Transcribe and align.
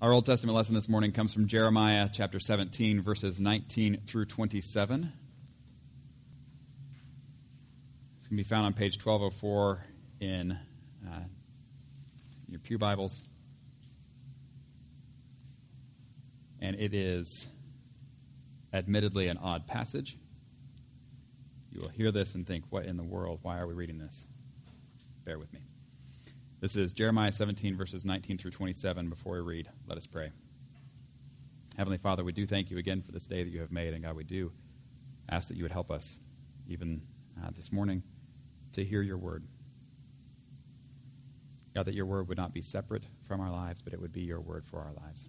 Our 0.00 0.12
Old 0.12 0.26
Testament 0.26 0.54
lesson 0.54 0.76
this 0.76 0.88
morning 0.88 1.10
comes 1.10 1.34
from 1.34 1.48
Jeremiah 1.48 2.08
chapter 2.12 2.38
17, 2.38 3.02
verses 3.02 3.40
19 3.40 4.02
through 4.06 4.26
27. 4.26 5.12
It's 8.18 8.28
going 8.28 8.30
to 8.30 8.36
be 8.36 8.44
found 8.44 8.66
on 8.66 8.74
page 8.74 9.04
1204 9.04 9.84
in 10.20 10.52
uh, 10.52 11.18
your 12.48 12.60
Pew 12.60 12.78
Bibles. 12.78 13.18
And 16.60 16.76
it 16.76 16.94
is 16.94 17.44
admittedly 18.72 19.26
an 19.26 19.38
odd 19.38 19.66
passage. 19.66 20.16
You 21.72 21.80
will 21.80 21.88
hear 21.88 22.12
this 22.12 22.36
and 22.36 22.46
think, 22.46 22.66
what 22.70 22.84
in 22.84 22.96
the 22.96 23.02
world? 23.02 23.40
Why 23.42 23.58
are 23.58 23.66
we 23.66 23.74
reading 23.74 23.98
this? 23.98 24.28
Bear 25.24 25.40
with 25.40 25.52
me. 25.52 25.67
This 26.60 26.74
is 26.74 26.92
Jeremiah 26.92 27.30
17, 27.30 27.76
verses 27.76 28.04
19 28.04 28.36
through 28.36 28.50
27. 28.50 29.08
Before 29.08 29.34
we 29.34 29.40
read, 29.42 29.68
let 29.86 29.96
us 29.96 30.08
pray. 30.08 30.32
Heavenly 31.76 31.98
Father, 31.98 32.24
we 32.24 32.32
do 32.32 32.48
thank 32.48 32.68
you 32.68 32.78
again 32.78 33.00
for 33.00 33.12
this 33.12 33.28
day 33.28 33.44
that 33.44 33.50
you 33.50 33.60
have 33.60 33.70
made, 33.70 33.94
and 33.94 34.02
God, 34.02 34.16
we 34.16 34.24
do 34.24 34.50
ask 35.28 35.46
that 35.46 35.56
you 35.56 35.62
would 35.62 35.70
help 35.70 35.88
us, 35.88 36.18
even 36.66 37.00
uh, 37.40 37.50
this 37.56 37.70
morning, 37.70 38.02
to 38.72 38.84
hear 38.84 39.02
your 39.02 39.18
word. 39.18 39.44
God, 41.76 41.84
that 41.84 41.94
your 41.94 42.06
word 42.06 42.28
would 42.28 42.38
not 42.38 42.52
be 42.52 42.60
separate 42.60 43.04
from 43.28 43.40
our 43.40 43.52
lives, 43.52 43.80
but 43.80 43.92
it 43.92 44.00
would 44.00 44.12
be 44.12 44.22
your 44.22 44.40
word 44.40 44.64
for 44.66 44.80
our 44.80 44.94
lives. 45.00 45.28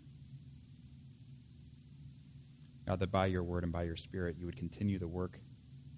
God, 2.87 2.97
that 3.01 3.11
by 3.11 3.27
your 3.27 3.43
word 3.43 3.63
and 3.63 3.71
by 3.71 3.83
your 3.83 3.97
spirit, 3.97 4.37
you 4.39 4.47
would 4.47 4.57
continue 4.57 4.97
the 4.97 5.07
work 5.07 5.39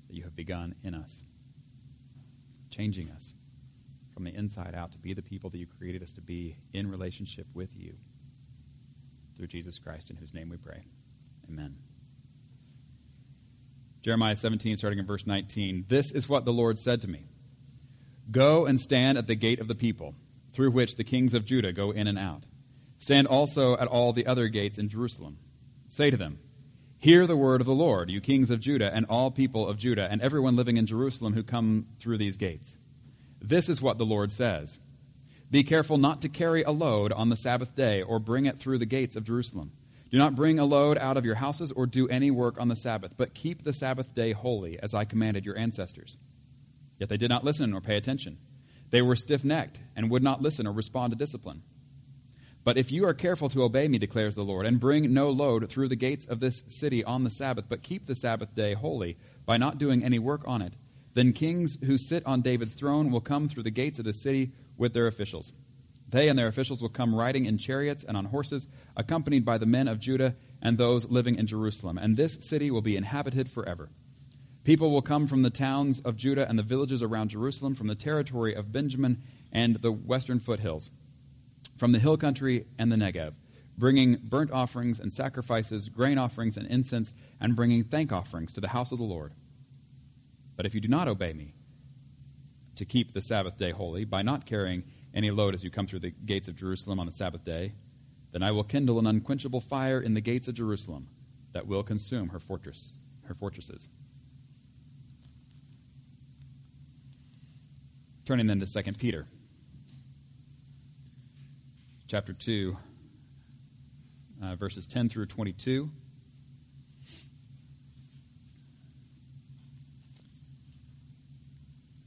that 0.09 0.13
you 0.17 0.23
have 0.23 0.35
begun 0.35 0.75
in 0.83 0.93
us, 0.93 1.23
changing 2.69 3.09
us 3.11 3.33
from 4.13 4.23
the 4.23 4.35
inside 4.35 4.75
out 4.75 4.91
to 4.91 4.97
be 4.97 5.13
the 5.13 5.21
people 5.21 5.49
that 5.49 5.57
you 5.57 5.67
created 5.67 6.03
us 6.03 6.11
to 6.13 6.21
be 6.21 6.57
in 6.73 6.89
relationship 6.89 7.47
with 7.53 7.69
you 7.75 7.93
through 9.37 9.47
Jesus 9.47 9.79
Christ, 9.79 10.09
in 10.09 10.17
whose 10.17 10.33
name 10.33 10.49
we 10.49 10.57
pray. 10.57 10.83
Amen. 11.49 11.75
Jeremiah 14.01 14.35
17, 14.35 14.77
starting 14.77 14.99
in 14.99 15.05
verse 15.05 15.25
19. 15.25 15.85
This 15.87 16.11
is 16.11 16.27
what 16.27 16.45
the 16.45 16.53
Lord 16.53 16.79
said 16.79 17.01
to 17.01 17.07
me 17.07 17.25
Go 18.29 18.65
and 18.65 18.79
stand 18.79 19.17
at 19.17 19.27
the 19.27 19.35
gate 19.35 19.59
of 19.59 19.67
the 19.67 19.75
people, 19.75 20.15
through 20.53 20.71
which 20.71 20.95
the 20.95 21.03
kings 21.03 21.33
of 21.33 21.45
Judah 21.45 21.71
go 21.71 21.91
in 21.91 22.07
and 22.07 22.17
out. 22.17 22.43
Stand 22.99 23.27
also 23.27 23.75
at 23.77 23.87
all 23.87 24.13
the 24.13 24.27
other 24.27 24.47
gates 24.47 24.77
in 24.77 24.89
Jerusalem. 24.89 25.37
Say 25.87 26.09
to 26.11 26.17
them, 26.17 26.39
Hear 26.99 27.25
the 27.25 27.35
word 27.35 27.61
of 27.61 27.67
the 27.67 27.73
Lord, 27.73 28.11
you 28.11 28.21
kings 28.21 28.51
of 28.51 28.59
Judah, 28.59 28.93
and 28.93 29.07
all 29.09 29.31
people 29.31 29.67
of 29.67 29.77
Judah, 29.77 30.07
and 30.09 30.21
everyone 30.21 30.55
living 30.55 30.77
in 30.77 30.85
Jerusalem 30.85 31.33
who 31.33 31.41
come 31.41 31.87
through 31.99 32.19
these 32.19 32.37
gates. 32.37 32.77
This 33.41 33.69
is 33.69 33.81
what 33.81 33.97
the 33.97 34.05
Lord 34.05 34.31
says 34.31 34.77
Be 35.49 35.63
careful 35.63 35.97
not 35.97 36.21
to 36.21 36.29
carry 36.29 36.63
a 36.63 36.71
load 36.71 37.11
on 37.11 37.29
the 37.29 37.35
Sabbath 37.35 37.75
day 37.75 38.01
or 38.01 38.19
bring 38.19 38.45
it 38.45 38.59
through 38.59 38.77
the 38.77 38.85
gates 38.85 39.15
of 39.15 39.23
Jerusalem. 39.23 39.71
Do 40.11 40.17
not 40.17 40.35
bring 40.35 40.59
a 40.59 40.65
load 40.65 40.97
out 40.97 41.17
of 41.17 41.25
your 41.25 41.35
houses 41.35 41.71
or 41.71 41.85
do 41.85 42.07
any 42.09 42.31
work 42.31 42.59
on 42.59 42.67
the 42.67 42.75
Sabbath, 42.75 43.13
but 43.15 43.33
keep 43.33 43.63
the 43.63 43.73
Sabbath 43.73 44.13
day 44.13 44.33
holy, 44.33 44.77
as 44.77 44.93
I 44.93 45.05
commanded 45.05 45.45
your 45.45 45.57
ancestors. 45.57 46.17
Yet 46.99 47.07
they 47.09 47.17
did 47.17 47.29
not 47.29 47.45
listen 47.45 47.73
or 47.73 47.81
pay 47.81 47.95
attention. 47.97 48.37
They 48.89 49.01
were 49.01 49.15
stiff 49.15 49.45
necked 49.45 49.79
and 49.95 50.11
would 50.11 50.21
not 50.21 50.41
listen 50.41 50.67
or 50.67 50.73
respond 50.73 51.11
to 51.11 51.17
discipline. 51.17 51.63
But 52.63 52.77
if 52.77 52.91
you 52.91 53.05
are 53.05 53.13
careful 53.13 53.49
to 53.49 53.63
obey 53.63 53.87
me, 53.87 53.97
declares 53.97 54.35
the 54.35 54.43
Lord, 54.43 54.65
and 54.65 54.79
bring 54.79 55.13
no 55.13 55.31
load 55.31 55.69
through 55.69 55.87
the 55.87 55.95
gates 55.95 56.25
of 56.25 56.41
this 56.41 56.63
city 56.67 57.03
on 57.03 57.23
the 57.23 57.29
Sabbath, 57.29 57.65
but 57.67 57.81
keep 57.81 58.05
the 58.05 58.13
Sabbath 58.13 58.53
day 58.53 58.73
holy 58.73 59.17
by 59.45 59.57
not 59.57 59.77
doing 59.77 60.03
any 60.03 60.19
work 60.19 60.41
on 60.45 60.61
it, 60.61 60.73
then 61.13 61.33
kings 61.33 61.77
who 61.83 61.97
sit 61.97 62.25
on 62.25 62.41
David's 62.41 62.73
throne 62.73 63.11
will 63.11 63.21
come 63.21 63.49
through 63.49 63.63
the 63.63 63.71
gates 63.71 63.99
of 63.99 64.05
the 64.05 64.13
city 64.13 64.51
with 64.77 64.93
their 64.93 65.07
officials. 65.07 65.53
They 66.09 66.27
and 66.27 66.37
their 66.37 66.47
officials 66.47 66.81
will 66.81 66.89
come 66.89 67.15
riding 67.15 67.45
in 67.45 67.57
chariots 67.57 68.03
and 68.03 68.17
on 68.17 68.25
horses, 68.25 68.67
accompanied 68.97 69.45
by 69.45 69.57
the 69.57 69.65
men 69.65 69.87
of 69.87 69.99
Judah 69.99 70.35
and 70.61 70.77
those 70.77 71.05
living 71.05 71.35
in 71.35 71.47
Jerusalem. 71.47 71.97
And 71.97 72.17
this 72.17 72.37
city 72.41 72.69
will 72.69 72.81
be 72.81 72.97
inhabited 72.97 73.49
forever. 73.49 73.89
People 74.63 74.91
will 74.91 75.01
come 75.01 75.25
from 75.25 75.41
the 75.41 75.49
towns 75.49 76.01
of 76.01 76.17
Judah 76.17 76.47
and 76.47 76.59
the 76.59 76.63
villages 76.63 77.01
around 77.01 77.29
Jerusalem, 77.29 77.75
from 77.75 77.87
the 77.87 77.95
territory 77.95 78.53
of 78.53 78.71
Benjamin 78.71 79.23
and 79.51 79.77
the 79.77 79.91
western 79.91 80.39
foothills, 80.39 80.91
from 81.77 81.93
the 81.93 81.99
hill 81.99 82.17
country 82.17 82.67
and 82.77 82.91
the 82.91 82.95
Negev, 82.95 83.33
bringing 83.77 84.19
burnt 84.21 84.51
offerings 84.51 84.99
and 84.99 85.11
sacrifices, 85.11 85.89
grain 85.89 86.19
offerings 86.19 86.57
and 86.57 86.67
incense, 86.67 87.13
and 87.39 87.55
bringing 87.55 87.83
thank 87.83 88.11
offerings 88.11 88.53
to 88.53 88.61
the 88.61 88.67
house 88.67 88.91
of 88.91 88.99
the 88.99 89.03
Lord. 89.03 89.33
But 90.55 90.65
if 90.65 90.75
you 90.75 90.81
do 90.81 90.87
not 90.87 91.07
obey 91.07 91.33
me 91.33 91.53
to 92.75 92.85
keep 92.85 93.13
the 93.13 93.21
Sabbath 93.21 93.57
day 93.57 93.71
holy 93.71 94.05
by 94.05 94.21
not 94.21 94.45
carrying 94.45 94.83
any 95.13 95.31
load 95.31 95.53
as 95.53 95.63
you 95.63 95.69
come 95.71 95.87
through 95.87 95.99
the 95.99 96.11
gates 96.11 96.47
of 96.47 96.55
Jerusalem 96.55 96.99
on 96.99 97.05
the 97.05 97.11
Sabbath 97.11 97.43
day, 97.43 97.73
then 98.31 98.43
I 98.43 98.51
will 98.51 98.63
kindle 98.63 98.99
an 98.99 99.07
unquenchable 99.07 99.61
fire 99.61 100.01
in 100.01 100.13
the 100.13 100.21
gates 100.21 100.47
of 100.47 100.55
Jerusalem 100.55 101.07
that 101.53 101.67
will 101.67 101.83
consume 101.83 102.29
her 102.29 102.39
fortress, 102.39 102.93
her 103.25 103.33
fortresses. 103.33 103.89
Turning 108.25 108.47
then 108.47 108.59
to 108.59 108.83
2 108.83 108.93
Peter, 108.93 109.27
chapter 112.07 112.33
2, 112.33 112.77
uh, 114.43 114.55
verses 114.55 114.87
10 114.87 115.09
through 115.09 115.25
22. 115.25 115.91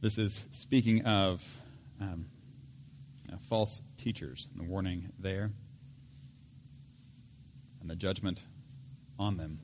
This 0.05 0.19
is 0.19 0.39
speaking 0.51 1.07
of 1.07 1.43
um, 1.99 2.27
uh, 3.33 3.37
false 3.49 3.81
teachers 3.97 4.47
and 4.53 4.61
the 4.61 4.71
warning 4.71 5.11
there 5.19 5.51
and 7.81 7.89
the 7.89 7.97
judgment 7.97 8.39
on 9.19 9.39
them. 9.39 9.61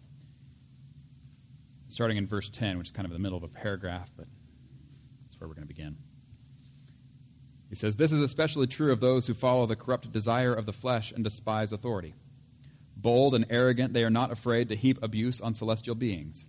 Starting 1.89 2.17
in 2.17 2.27
verse 2.27 2.49
10, 2.49 2.79
which 2.79 2.87
is 2.87 2.93
kind 2.93 3.05
of 3.05 3.11
in 3.11 3.17
the 3.17 3.23
middle 3.23 3.37
of 3.37 3.45
a 3.45 3.49
paragraph, 3.49 4.09
but 4.17 4.29
that's 5.25 5.39
where 5.39 5.47
we're 5.47 5.53
going 5.53 5.69
to 5.69 5.75
begin. 5.75 5.99
He 7.69 7.75
says, 7.75 7.97
This 7.97 8.11
is 8.11 8.21
especially 8.21 8.67
true 8.67 8.93
of 8.93 9.01
those 9.01 9.27
who 9.27 9.35
follow 9.35 9.67
the 9.67 9.77
corrupt 9.77 10.11
desire 10.11 10.55
of 10.55 10.65
the 10.65 10.73
flesh 10.73 11.13
and 11.13 11.23
despise 11.23 11.71
authority. 11.71 12.15
Bold 12.97 13.35
and 13.35 13.45
arrogant, 13.51 13.93
they 13.93 14.05
are 14.05 14.09
not 14.09 14.33
afraid 14.33 14.71
to 14.71 14.75
heap 14.75 15.01
abuse 15.03 15.39
on 15.43 15.53
celestial 15.53 15.97
beings. 15.97 16.47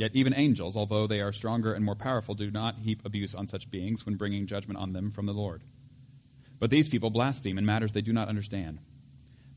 Yet 0.00 0.12
even 0.14 0.32
angels, 0.32 0.76
although 0.76 1.06
they 1.06 1.20
are 1.20 1.30
stronger 1.30 1.74
and 1.74 1.84
more 1.84 1.94
powerful, 1.94 2.34
do 2.34 2.50
not 2.50 2.78
heap 2.78 3.04
abuse 3.04 3.34
on 3.34 3.46
such 3.46 3.70
beings 3.70 4.06
when 4.06 4.14
bringing 4.14 4.46
judgment 4.46 4.80
on 4.80 4.94
them 4.94 5.10
from 5.10 5.26
the 5.26 5.34
Lord. 5.34 5.62
But 6.58 6.70
these 6.70 6.88
people 6.88 7.10
blaspheme 7.10 7.58
in 7.58 7.66
matters 7.66 7.92
they 7.92 8.00
do 8.00 8.14
not 8.14 8.26
understand. 8.26 8.78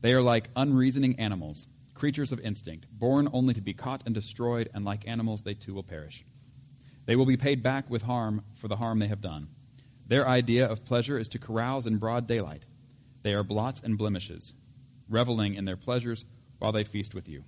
They 0.02 0.12
are 0.12 0.20
like 0.20 0.50
unreasoning 0.54 1.18
animals, 1.18 1.66
creatures 1.94 2.30
of 2.30 2.40
instinct, 2.40 2.84
born 2.92 3.26
only 3.32 3.54
to 3.54 3.62
be 3.62 3.72
caught 3.72 4.02
and 4.04 4.14
destroyed, 4.14 4.68
and 4.74 4.84
like 4.84 5.08
animals 5.08 5.40
they 5.40 5.54
too 5.54 5.72
will 5.72 5.82
perish. 5.82 6.26
They 7.06 7.16
will 7.16 7.24
be 7.24 7.38
paid 7.38 7.62
back 7.62 7.88
with 7.88 8.02
harm 8.02 8.44
for 8.54 8.68
the 8.68 8.76
harm 8.76 8.98
they 8.98 9.08
have 9.08 9.22
done. 9.22 9.48
Their 10.08 10.28
idea 10.28 10.66
of 10.66 10.84
pleasure 10.84 11.18
is 11.18 11.28
to 11.28 11.38
carouse 11.38 11.86
in 11.86 11.96
broad 11.96 12.26
daylight. 12.26 12.66
They 13.22 13.32
are 13.32 13.42
blots 13.42 13.80
and 13.82 13.96
blemishes, 13.96 14.52
reveling 15.08 15.54
in 15.54 15.64
their 15.64 15.78
pleasures 15.78 16.26
while 16.58 16.72
they 16.72 16.84
feast 16.84 17.14
with 17.14 17.30
you. 17.30 17.44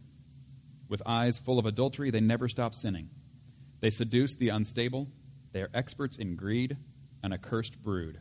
With 0.88 1.02
eyes 1.04 1.38
full 1.38 1.58
of 1.58 1.66
adultery, 1.66 2.10
they 2.10 2.20
never 2.20 2.48
stop 2.48 2.74
sinning. 2.74 3.10
They 3.80 3.90
seduce 3.90 4.36
the 4.36 4.50
unstable. 4.50 5.08
They 5.52 5.62
are 5.62 5.70
experts 5.74 6.16
in 6.16 6.36
greed, 6.36 6.76
an 7.22 7.32
accursed 7.32 7.82
brood. 7.82 8.20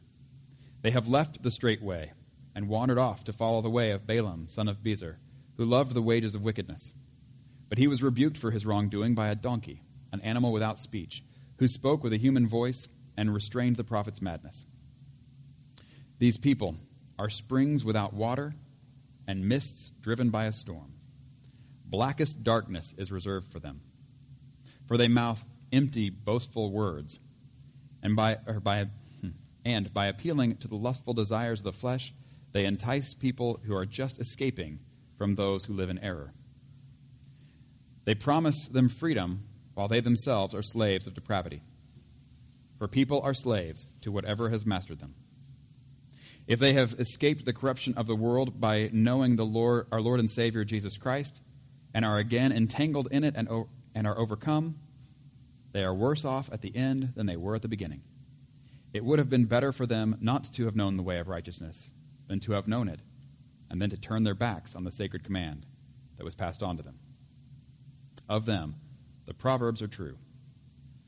They 0.82 0.92
have 0.92 1.08
left 1.08 1.42
the 1.42 1.52
straight 1.52 1.82
way 1.82 2.12
and 2.56 2.70
wandered 2.70 2.98
off 2.98 3.26
to 3.26 3.34
follow 3.34 3.62
the 3.62 3.70
way 3.70 3.92
of 3.92 4.08
Balaam, 4.08 4.48
son 4.48 4.68
of 4.68 4.84
Bezer, 4.84 5.18
who 5.58 5.66
loved 5.66 5.94
the 5.94 6.02
wages 6.02 6.36
of 6.36 6.42
wickedness. 6.42 6.92
But 7.70 7.78
he 7.78 7.88
was 7.88 8.04
rebuked 8.04 8.38
for 8.38 8.52
his 8.52 8.66
wrongdoing 8.66 9.16
by 9.16 9.30
a 9.30 9.36
donkey, 9.36 9.82
an 10.12 10.22
animal 10.22 10.52
without 10.52 10.80
speech, 10.80 11.24
who 11.58 11.68
spoke 11.68 12.04
with 12.04 12.14
a 12.14 12.18
human 12.18 12.48
voice 12.48 12.88
and 13.18 13.34
restrained 13.34 13.76
the 13.76 13.84
prophet's 13.84 14.22
madness. 14.22 14.66
These 16.20 16.38
people 16.38 16.76
are 17.18 17.30
springs 17.30 17.84
without 17.84 18.14
water 18.14 18.56
and 19.28 19.48
mists 19.48 19.92
driven 20.02 20.30
by 20.30 20.46
a 20.46 20.52
storm. 20.52 20.94
Blackest 21.96 22.44
darkness 22.44 22.94
is 22.98 23.10
reserved 23.10 23.54
for 23.54 23.62
them. 23.62 23.80
For 24.86 24.98
they 24.98 25.08
mouth 25.08 25.42
empty, 25.72 26.10
boastful 26.10 26.70
words, 26.70 27.18
and 28.04 28.18
by, 28.18 28.36
by, 28.62 28.88
hmm, 29.22 29.30
and 29.64 29.94
by 29.94 30.08
appealing 30.08 30.58
to 30.58 30.68
the 30.68 30.76
lustful 30.76 31.14
desires 31.14 31.62
of 31.62 31.64
the 31.64 31.72
flesh, 31.72 32.14
they 32.52 32.66
entice 32.66 33.14
people 33.14 33.62
who 33.64 33.74
are 33.74 33.86
just 33.86 34.20
escaping 34.20 34.80
from 35.18 35.36
those 35.36 35.64
who 35.64 35.74
live 35.74 35.90
in 35.90 35.98
error. 36.00 36.34
They 38.04 38.14
promise 38.14 38.68
them 38.68 38.90
freedom 38.90 39.46
while 39.74 39.88
they 39.88 40.02
themselves 40.02 40.54
are 40.54 40.64
slaves 40.64 41.08
of 41.08 41.14
depravity. 41.14 41.62
For 42.78 42.90
people 42.90 43.22
are 43.22 43.34
slaves 43.34 43.88
to 44.02 44.12
whatever 44.12 44.50
has 44.50 44.66
mastered 44.66 45.00
them. 45.00 45.16
If 46.46 46.60
they 46.60 46.74
have 46.74 46.96
escaped 47.00 47.46
the 47.46 47.54
corruption 47.54 47.94
of 47.96 48.06
the 48.06 48.18
world 48.18 48.60
by 48.60 48.90
knowing 48.92 49.38
the 49.38 49.46
Lord, 49.46 49.88
our 49.94 50.02
Lord 50.02 50.20
and 50.20 50.30
Savior 50.30 50.66
Jesus 50.66 50.98
Christ, 50.98 51.40
and 51.96 52.04
are 52.04 52.18
again 52.18 52.52
entangled 52.52 53.08
in 53.10 53.24
it 53.24 53.36
and, 53.38 53.48
o- 53.48 53.70
and 53.96 54.06
are 54.06 54.20
overcome, 54.20 54.76
they 55.72 55.82
are 55.82 55.96
worse 55.96 56.26
off 56.26 56.50
at 56.52 56.62
the 56.62 56.76
end 56.76 57.14
than 57.16 57.26
they 57.26 57.38
were 57.38 57.56
at 57.56 57.62
the 57.62 57.70
beginning. 57.70 58.02
It 58.94 59.04
would 59.04 59.18
have 59.18 59.30
been 59.30 59.46
better 59.46 59.72
for 59.72 59.86
them 59.86 60.18
not 60.20 60.54
to 60.54 60.66
have 60.66 60.76
known 60.76 60.98
the 60.98 61.04
way 61.04 61.20
of 61.20 61.30
righteousness 61.30 61.90
than 62.28 62.42
to 62.42 62.52
have 62.52 62.68
known 62.68 62.90
it 62.90 63.00
and 63.70 63.82
then 63.82 63.90
to 63.90 63.98
turn 63.98 64.24
their 64.24 64.36
backs 64.36 64.76
on 64.76 64.84
the 64.84 64.92
sacred 64.92 65.24
command 65.24 65.66
that 66.18 66.26
was 66.26 66.36
passed 66.36 66.62
on 66.62 66.76
to 66.76 66.84
them. 66.84 67.00
Of 68.28 68.46
them, 68.46 68.76
the 69.26 69.34
Proverbs 69.34 69.82
are 69.82 69.88
true. 69.88 70.18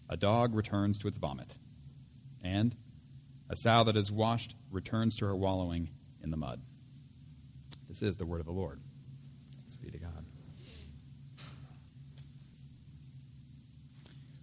A 0.10 0.16
dog 0.16 0.56
returns 0.56 0.98
to 1.00 1.10
its 1.10 1.18
vomit, 1.18 1.54
and 2.42 2.74
a 3.50 3.58
sow 3.58 3.84
that 3.84 3.98
is 3.98 4.10
washed 4.10 4.56
returns 4.72 5.18
to 5.18 5.26
her 5.26 5.36
wallowing 5.36 5.90
in 6.24 6.32
the 6.32 6.38
mud. 6.38 6.62
This 7.90 8.02
is 8.02 8.16
the 8.16 8.26
word 8.26 8.40
of 8.40 8.46
the 8.46 8.54
Lord. 8.54 8.80
Thanks 9.54 9.76
be 9.76 9.92
to 9.92 9.98
God. 9.98 10.27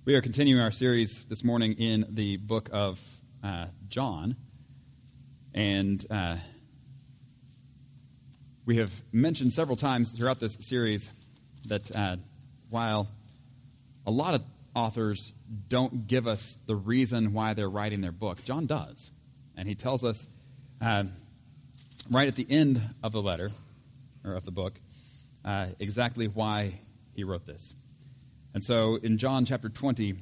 We 0.06 0.16
are 0.16 0.20
continuing 0.20 0.60
our 0.60 0.70
series 0.70 1.24
this 1.30 1.42
morning 1.42 1.78
in 1.78 2.04
the 2.10 2.36
book 2.36 2.68
of 2.74 3.00
uh, 3.42 3.68
John. 3.88 4.36
And 5.54 6.04
uh, 6.10 6.36
we 8.66 8.76
have 8.76 8.92
mentioned 9.12 9.54
several 9.54 9.78
times 9.78 10.12
throughout 10.12 10.40
this 10.40 10.58
series 10.60 11.08
that 11.68 11.96
uh, 11.96 12.16
while 12.68 13.08
a 14.06 14.10
lot 14.10 14.34
of 14.34 14.42
authors 14.74 15.32
don't 15.70 16.06
give 16.06 16.26
us 16.26 16.58
the 16.66 16.76
reason 16.76 17.32
why 17.32 17.54
they're 17.54 17.70
writing 17.70 18.02
their 18.02 18.12
book, 18.12 18.44
John 18.44 18.66
does. 18.66 19.10
And 19.56 19.66
he 19.66 19.74
tells 19.74 20.04
us 20.04 20.28
uh, 20.82 21.04
right 22.10 22.28
at 22.28 22.36
the 22.36 22.46
end 22.50 22.82
of 23.02 23.12
the 23.12 23.22
letter, 23.22 23.50
or 24.22 24.34
of 24.34 24.44
the 24.44 24.52
book, 24.52 24.74
uh, 25.46 25.68
exactly 25.78 26.26
why 26.26 26.80
he 27.14 27.24
wrote 27.24 27.46
this. 27.46 27.72
And 28.54 28.62
so 28.62 28.96
in 28.96 29.18
John 29.18 29.44
chapter 29.44 29.68
20, 29.68 30.14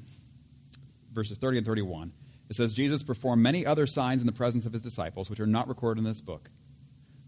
verses 1.12 1.38
30 1.38 1.58
and 1.58 1.66
31, 1.66 2.12
it 2.48 2.56
says, 2.56 2.72
Jesus 2.72 3.02
performed 3.02 3.42
many 3.42 3.64
other 3.64 3.86
signs 3.86 4.20
in 4.20 4.26
the 4.26 4.32
presence 4.32 4.66
of 4.66 4.72
his 4.72 4.82
disciples, 4.82 5.30
which 5.30 5.40
are 5.40 5.46
not 5.46 5.68
recorded 5.68 6.00
in 6.00 6.04
this 6.04 6.20
book. 6.20 6.50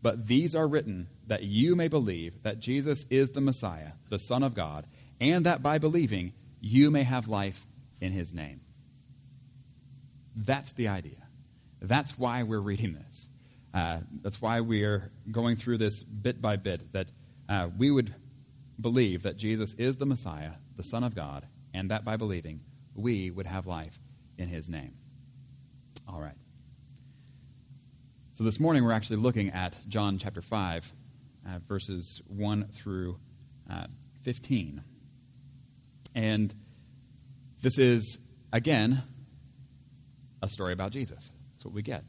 But 0.03 0.27
these 0.27 0.55
are 0.55 0.67
written 0.67 1.09
that 1.29 1.45
you 1.45 1.77
may 1.77 1.89
believe 1.89 2.43
that 2.43 2.61
Jesus 2.61 3.06
is 3.09 3.31
the 3.31 3.41
Messiah, 3.41 3.93
the 4.11 4.19
Son 4.19 4.43
of 4.43 4.55
God, 4.55 4.87
and 5.21 5.47
that 5.47 5.62
by 5.62 5.79
believing 5.79 6.33
you 6.61 6.91
may 6.91 7.05
have 7.05 7.29
life 7.29 7.67
in 8.01 8.12
his 8.12 8.35
name. 8.35 8.61
That's 10.37 10.73
the 10.75 10.89
idea. 10.89 11.23
That's 11.81 12.19
why 12.19 12.43
we're 12.43 12.61
reading 12.61 12.95
this. 12.95 13.29
Uh, 13.73 13.99
that's 14.23 14.41
why 14.41 14.61
we 14.61 14.83
are 14.83 15.11
going 15.31 15.56
through 15.56 15.79
this 15.79 16.03
bit 16.03 16.41
by 16.41 16.56
bit, 16.56 16.93
that 16.93 17.09
uh, 17.49 17.69
we 17.77 17.91
would 17.91 18.15
believe 18.81 19.23
that 19.23 19.37
Jesus 19.37 19.75
is 19.79 19.97
the 19.97 20.06
Messiah, 20.06 20.53
the 20.76 20.82
Son 20.82 21.05
of 21.05 21.15
God, 21.15 21.47
and 21.73 21.91
that 21.91 22.05
by 22.05 22.17
believing 22.17 22.61
we 22.94 23.31
would 23.31 23.47
have 23.47 23.67
life 23.67 23.99
in 24.38 24.49
his 24.49 24.69
name. 24.69 24.94
All 26.09 26.21
right. 26.21 26.37
So 28.32 28.44
this 28.44 28.59
morning 28.59 28.85
we're 28.85 28.93
actually 28.93 29.19
looking 29.19 29.50
at 29.50 29.76
John 29.88 30.19
chapter 30.19 30.43
5, 30.43 30.93
uh, 31.47 31.59
verses 31.69 32.21
1 32.26 32.69
through 32.73 33.19
uh, 33.71 33.87
15. 34.23 34.82
And 36.15 36.55
this 37.62 37.79
is, 37.79 38.19
again, 38.53 39.03
a 40.43 40.49
story 40.49 40.73
about 40.73 40.93
Jesus. 40.93 41.31
That's 41.53 41.65
what 41.65 41.75
we 41.75 41.82
get 41.82 42.05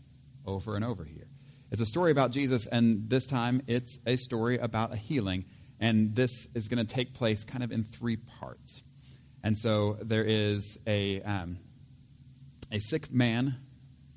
over 0.46 0.76
and 0.76 0.84
over 0.84 1.04
here. 1.04 1.28
It's 1.72 1.82
a 1.82 1.86
story 1.86 2.12
about 2.12 2.32
Jesus, 2.32 2.68
and 2.68 3.10
this 3.10 3.26
time 3.26 3.62
it's 3.68 4.00
a 4.06 4.16
story 4.16 4.58
about 4.58 4.94
a 4.94 4.96
healing. 4.96 5.46
And 5.80 6.16
this 6.16 6.48
is 6.54 6.68
going 6.68 6.86
to 6.86 6.94
take 6.94 7.14
place 7.14 7.44
kind 7.44 7.64
of 7.64 7.72
in 7.72 7.84
three 7.84 8.18
parts. 8.18 8.82
And 9.44 9.58
so 9.58 9.98
there 10.02 10.24
is 10.24 10.78
a, 10.88 11.22
um, 11.22 11.60
a 12.72 12.80
sick 12.80 13.12
man 13.12 13.56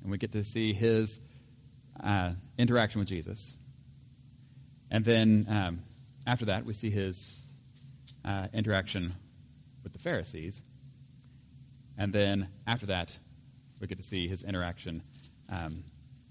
and 0.01 0.11
we 0.11 0.17
get 0.17 0.31
to 0.31 0.43
see 0.43 0.73
his 0.73 1.19
uh, 2.01 2.31
interaction 2.57 2.99
with 2.99 3.07
Jesus. 3.07 3.57
And 4.89 5.03
then 5.05 5.45
um, 5.47 5.81
after 6.25 6.45
that, 6.45 6.65
we 6.65 6.73
see 6.73 6.89
his 6.89 7.37
uh, 8.25 8.47
interaction 8.53 9.13
with 9.83 9.93
the 9.93 9.99
Pharisees. 9.99 10.61
And 11.97 12.13
then 12.13 12.47
after 12.65 12.87
that, 12.87 13.11
we 13.79 13.87
get 13.87 13.97
to 13.97 14.03
see 14.03 14.27
his 14.27 14.43
interaction 14.43 15.03
um, 15.49 15.83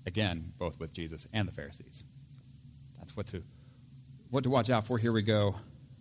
again, 0.06 0.52
both 0.58 0.78
with 0.78 0.92
Jesus 0.92 1.26
and 1.32 1.46
the 1.46 1.52
Pharisees. 1.52 2.04
So 2.30 2.38
that's 2.98 3.16
what 3.16 3.26
to 3.28 3.42
what 4.30 4.44
to 4.44 4.50
watch 4.50 4.70
out 4.70 4.86
for. 4.86 4.98
Here 4.98 5.12
we 5.12 5.22
go, 5.22 5.56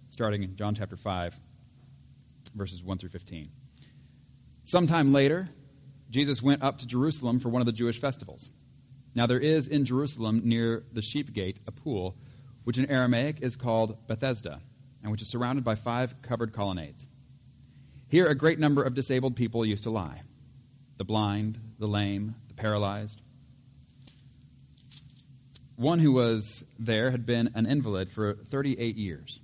starting 0.09 0.44
in 0.44 0.56
John 0.56 0.75
chapter 0.75 0.97
five, 0.97 1.39
verses 2.56 2.83
one 2.83 2.97
through 2.97 3.09
fifteen. 3.09 3.50
Sometime 4.63 5.13
later, 5.13 5.47
Jesus 6.09 6.41
went 6.41 6.62
up 6.62 6.79
to 6.79 6.88
Jerusalem 6.88 7.39
for 7.39 7.50
one 7.50 7.62
of 7.62 7.65
the 7.65 7.71
Jewish 7.71 8.00
festivals. 8.00 8.50
Now, 9.15 9.25
there 9.25 9.39
is 9.39 9.68
in 9.68 9.85
Jerusalem 9.85 10.41
near 10.44 10.83
the 10.91 11.01
sheep 11.01 11.33
gate 11.33 11.59
a 11.68 11.71
pool, 11.71 12.15
which 12.65 12.77
in 12.77 12.91
Aramaic 12.91 13.41
is 13.41 13.56
called 13.56 13.97
Bethesda, 14.07 14.59
and 15.01 15.12
which 15.12 15.21
is 15.21 15.29
surrounded 15.29 15.63
by 15.63 15.75
five 15.75 16.21
covered 16.21 16.53
colonnades. 16.53 17.07
Here, 18.09 18.27
a 18.27 18.35
great 18.35 18.59
number 18.59 18.83
of 18.83 18.94
disabled 18.94 19.35
people 19.35 19.65
used 19.65 19.83
to 19.83 19.89
lie 19.89 20.21
the 20.97 21.06
blind, 21.06 21.59
the 21.79 21.88
lame, 21.88 22.35
the 22.47 22.53
paralyzed. 22.56 23.21
One 25.77 26.00
who 26.00 26.12
was 26.12 26.65
there 26.77 27.12
had 27.12 27.25
been 27.25 27.51
an 27.56 27.65
invalid 27.65 28.09
for 28.09 28.33
38 28.33 28.97
years. 28.97 29.39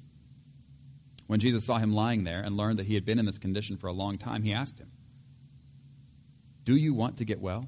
When 1.27 1.39
Jesus 1.39 1.63
saw 1.63 1.77
him 1.77 1.93
lying 1.93 2.25
there 2.25 2.41
and 2.41 2.57
learned 2.57 2.79
that 2.79 2.85
he 2.85 2.95
had 2.95 3.05
been 3.05 3.19
in 3.19 3.25
this 3.25 3.37
condition 3.37 3.77
for 3.77 3.87
a 3.87 3.93
long 3.93 4.17
time, 4.17 4.43
he 4.43 4.51
asked 4.51 4.77
him, 4.77 4.91
do 6.65 6.75
you 6.75 6.93
want 6.93 7.17
to 7.17 7.25
get 7.25 7.41
well? 7.41 7.67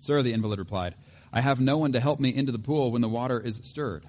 Sir, 0.00 0.22
the 0.22 0.32
invalid 0.32 0.58
replied, 0.58 0.94
I 1.32 1.40
have 1.40 1.60
no 1.60 1.78
one 1.78 1.92
to 1.92 2.00
help 2.00 2.20
me 2.20 2.34
into 2.34 2.52
the 2.52 2.58
pool 2.58 2.92
when 2.92 3.02
the 3.02 3.08
water 3.08 3.40
is 3.40 3.60
stirred. 3.62 4.06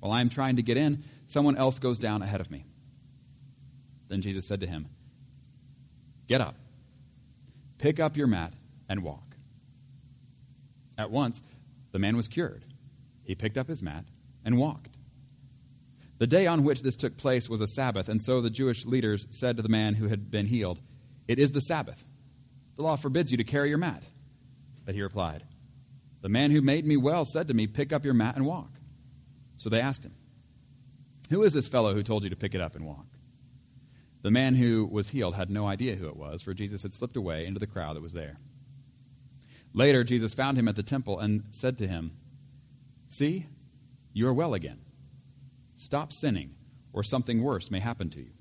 While 0.00 0.12
I 0.12 0.20
am 0.20 0.28
trying 0.28 0.56
to 0.56 0.62
get 0.62 0.76
in, 0.76 1.04
someone 1.26 1.56
else 1.56 1.78
goes 1.78 1.98
down 1.98 2.22
ahead 2.22 2.40
of 2.40 2.50
me. 2.50 2.64
Then 4.08 4.22
Jesus 4.22 4.46
said 4.46 4.60
to 4.60 4.66
him, 4.66 4.88
Get 6.28 6.40
up, 6.40 6.54
pick 7.78 8.00
up 8.00 8.16
your 8.16 8.26
mat, 8.26 8.52
and 8.88 9.02
walk. 9.02 9.36
At 10.96 11.10
once, 11.10 11.42
the 11.92 11.98
man 11.98 12.16
was 12.16 12.28
cured. 12.28 12.64
He 13.24 13.34
picked 13.34 13.58
up 13.58 13.68
his 13.68 13.82
mat 13.82 14.04
and 14.44 14.58
walked. 14.58 14.96
The 16.18 16.26
day 16.26 16.46
on 16.46 16.64
which 16.64 16.82
this 16.82 16.96
took 16.96 17.16
place 17.16 17.48
was 17.48 17.60
a 17.60 17.66
Sabbath, 17.66 18.08
and 18.08 18.20
so 18.20 18.40
the 18.40 18.50
Jewish 18.50 18.84
leaders 18.84 19.26
said 19.30 19.56
to 19.56 19.62
the 19.62 19.68
man 19.68 19.94
who 19.94 20.08
had 20.08 20.30
been 20.30 20.46
healed, 20.46 20.80
It 21.28 21.38
is 21.38 21.52
the 21.52 21.60
Sabbath. 21.60 22.04
The 22.76 22.82
law 22.82 22.96
forbids 22.96 23.30
you 23.30 23.36
to 23.36 23.44
carry 23.44 23.68
your 23.68 23.78
mat. 23.78 24.02
But 24.84 24.94
he 24.94 25.02
replied, 25.02 25.44
The 26.22 26.28
man 26.28 26.50
who 26.50 26.60
made 26.60 26.84
me 26.84 26.96
well 26.96 27.24
said 27.24 27.48
to 27.48 27.54
me, 27.54 27.66
Pick 27.66 27.92
up 27.92 28.04
your 28.04 28.14
mat 28.14 28.36
and 28.36 28.46
walk. 28.46 28.70
So 29.58 29.68
they 29.68 29.80
asked 29.80 30.04
him, 30.04 30.14
Who 31.30 31.42
is 31.44 31.52
this 31.52 31.68
fellow 31.68 31.94
who 31.94 32.02
told 32.02 32.24
you 32.24 32.30
to 32.30 32.36
pick 32.36 32.54
it 32.54 32.60
up 32.60 32.74
and 32.74 32.86
walk? 32.86 33.06
The 34.22 34.30
man 34.32 34.56
who 34.56 34.88
was 34.90 35.10
healed 35.10 35.36
had 35.36 35.50
no 35.50 35.66
idea 35.66 35.94
who 35.94 36.08
it 36.08 36.16
was, 36.16 36.42
for 36.42 36.52
Jesus 36.52 36.82
had 36.82 36.94
slipped 36.94 37.16
away 37.16 37.46
into 37.46 37.60
the 37.60 37.66
crowd 37.66 37.96
that 37.96 38.02
was 38.02 38.12
there. 38.12 38.38
Later, 39.78 40.02
Jesus 40.02 40.34
found 40.34 40.58
him 40.58 40.66
at 40.66 40.74
the 40.74 40.82
temple 40.82 41.20
and 41.20 41.44
said 41.52 41.78
to 41.78 41.86
him, 41.86 42.10
See, 43.06 43.46
you 44.12 44.26
are 44.26 44.34
well 44.34 44.54
again. 44.54 44.80
Stop 45.76 46.12
sinning, 46.12 46.56
or 46.92 47.04
something 47.04 47.40
worse 47.40 47.70
may 47.70 47.78
happen 47.78 48.10
to 48.10 48.18
you. 48.18 48.32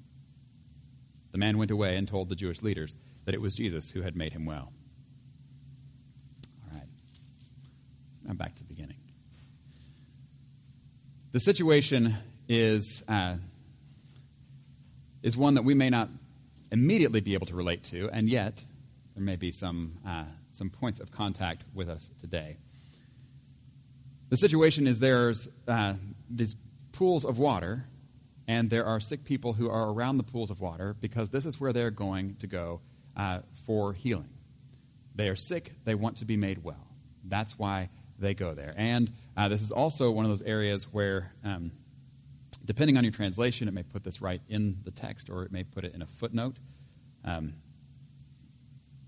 The 1.34 1.38
man 1.38 1.60
went 1.60 1.70
away 1.70 1.96
and 1.96 2.08
told 2.08 2.30
the 2.30 2.36
Jewish 2.36 2.64
leaders 2.64 2.96
that 3.26 3.36
it 3.36 3.40
was 3.40 3.54
Jesus 3.54 3.88
who 3.88 4.02
had 4.02 4.16
made 4.16 4.34
him 4.34 4.48
well. 4.48 4.74
All 6.66 6.74
right. 6.74 6.90
Now 8.26 8.34
back 8.34 8.56
to 8.56 8.64
the 8.64 8.74
beginning. 8.74 8.98
The 11.34 11.40
situation 11.40 12.16
is, 12.50 13.04
uh, 13.08 13.36
is 15.22 15.38
one 15.38 15.54
that 15.54 15.64
we 15.64 15.76
may 15.76 15.92
not 15.92 16.10
immediately 16.72 17.22
be 17.22 17.36
able 17.36 17.46
to 17.46 17.56
relate 17.56 17.84
to, 17.92 18.10
and 18.10 18.28
yet 18.28 18.60
there 19.14 19.24
may 19.24 19.36
be 19.36 19.52
some, 19.52 20.00
uh, 20.04 20.24
some 20.58 20.70
points 20.70 21.00
of 21.00 21.12
contact 21.12 21.64
with 21.74 21.90
us 21.90 22.10
today. 22.20 22.58
The 24.30 24.38
situation 24.38 24.88
is 24.88 25.00
there's 25.00 25.48
uh, 25.68 25.94
these 26.30 26.56
pools 26.92 27.24
of 27.24 27.40
water, 27.40 27.86
and 28.48 28.70
there 28.70 28.86
are 28.86 29.00
sick 29.00 29.24
people 29.24 29.54
who 29.54 29.70
are 29.70 29.90
around 29.92 30.18
the 30.18 30.24
pools 30.24 30.52
of 30.52 30.60
water 30.60 30.96
because 31.00 31.30
this 31.30 31.46
is 31.46 31.60
where 31.60 31.72
they're 31.72 31.92
going 31.92 32.36
to 32.40 32.48
go 32.48 32.82
uh, 33.16 33.40
for 33.66 33.94
healing. 33.94 34.30
They 35.16 35.30
are 35.30 35.36
sick, 35.36 35.72
they 35.86 35.96
want 35.96 36.18
to 36.18 36.26
be 36.26 36.38
made 36.38 36.64
well. 36.64 36.88
That's 37.24 37.58
why 37.58 37.90
they 38.20 38.34
go 38.34 38.54
there. 38.54 38.74
And 38.76 39.12
uh, 39.36 39.48
this 39.50 39.62
is 39.62 39.72
also 39.72 40.12
one 40.12 40.26
of 40.26 40.32
those 40.32 40.42
areas 40.42 40.86
where, 40.92 41.32
um, 41.44 41.72
depending 42.66 42.98
on 42.98 43.04
your 43.04 43.14
translation, 43.14 43.68
it 43.68 43.74
may 43.74 43.84
put 43.84 44.04
this 44.04 44.22
right 44.22 44.42
in 44.50 44.80
the 44.84 44.92
text 44.92 45.30
or 45.30 45.44
it 45.44 45.52
may 45.52 45.64
put 45.64 45.86
it 45.86 45.94
in 45.94 46.02
a 46.02 46.06
footnote. 46.06 46.58
Um, 47.24 47.54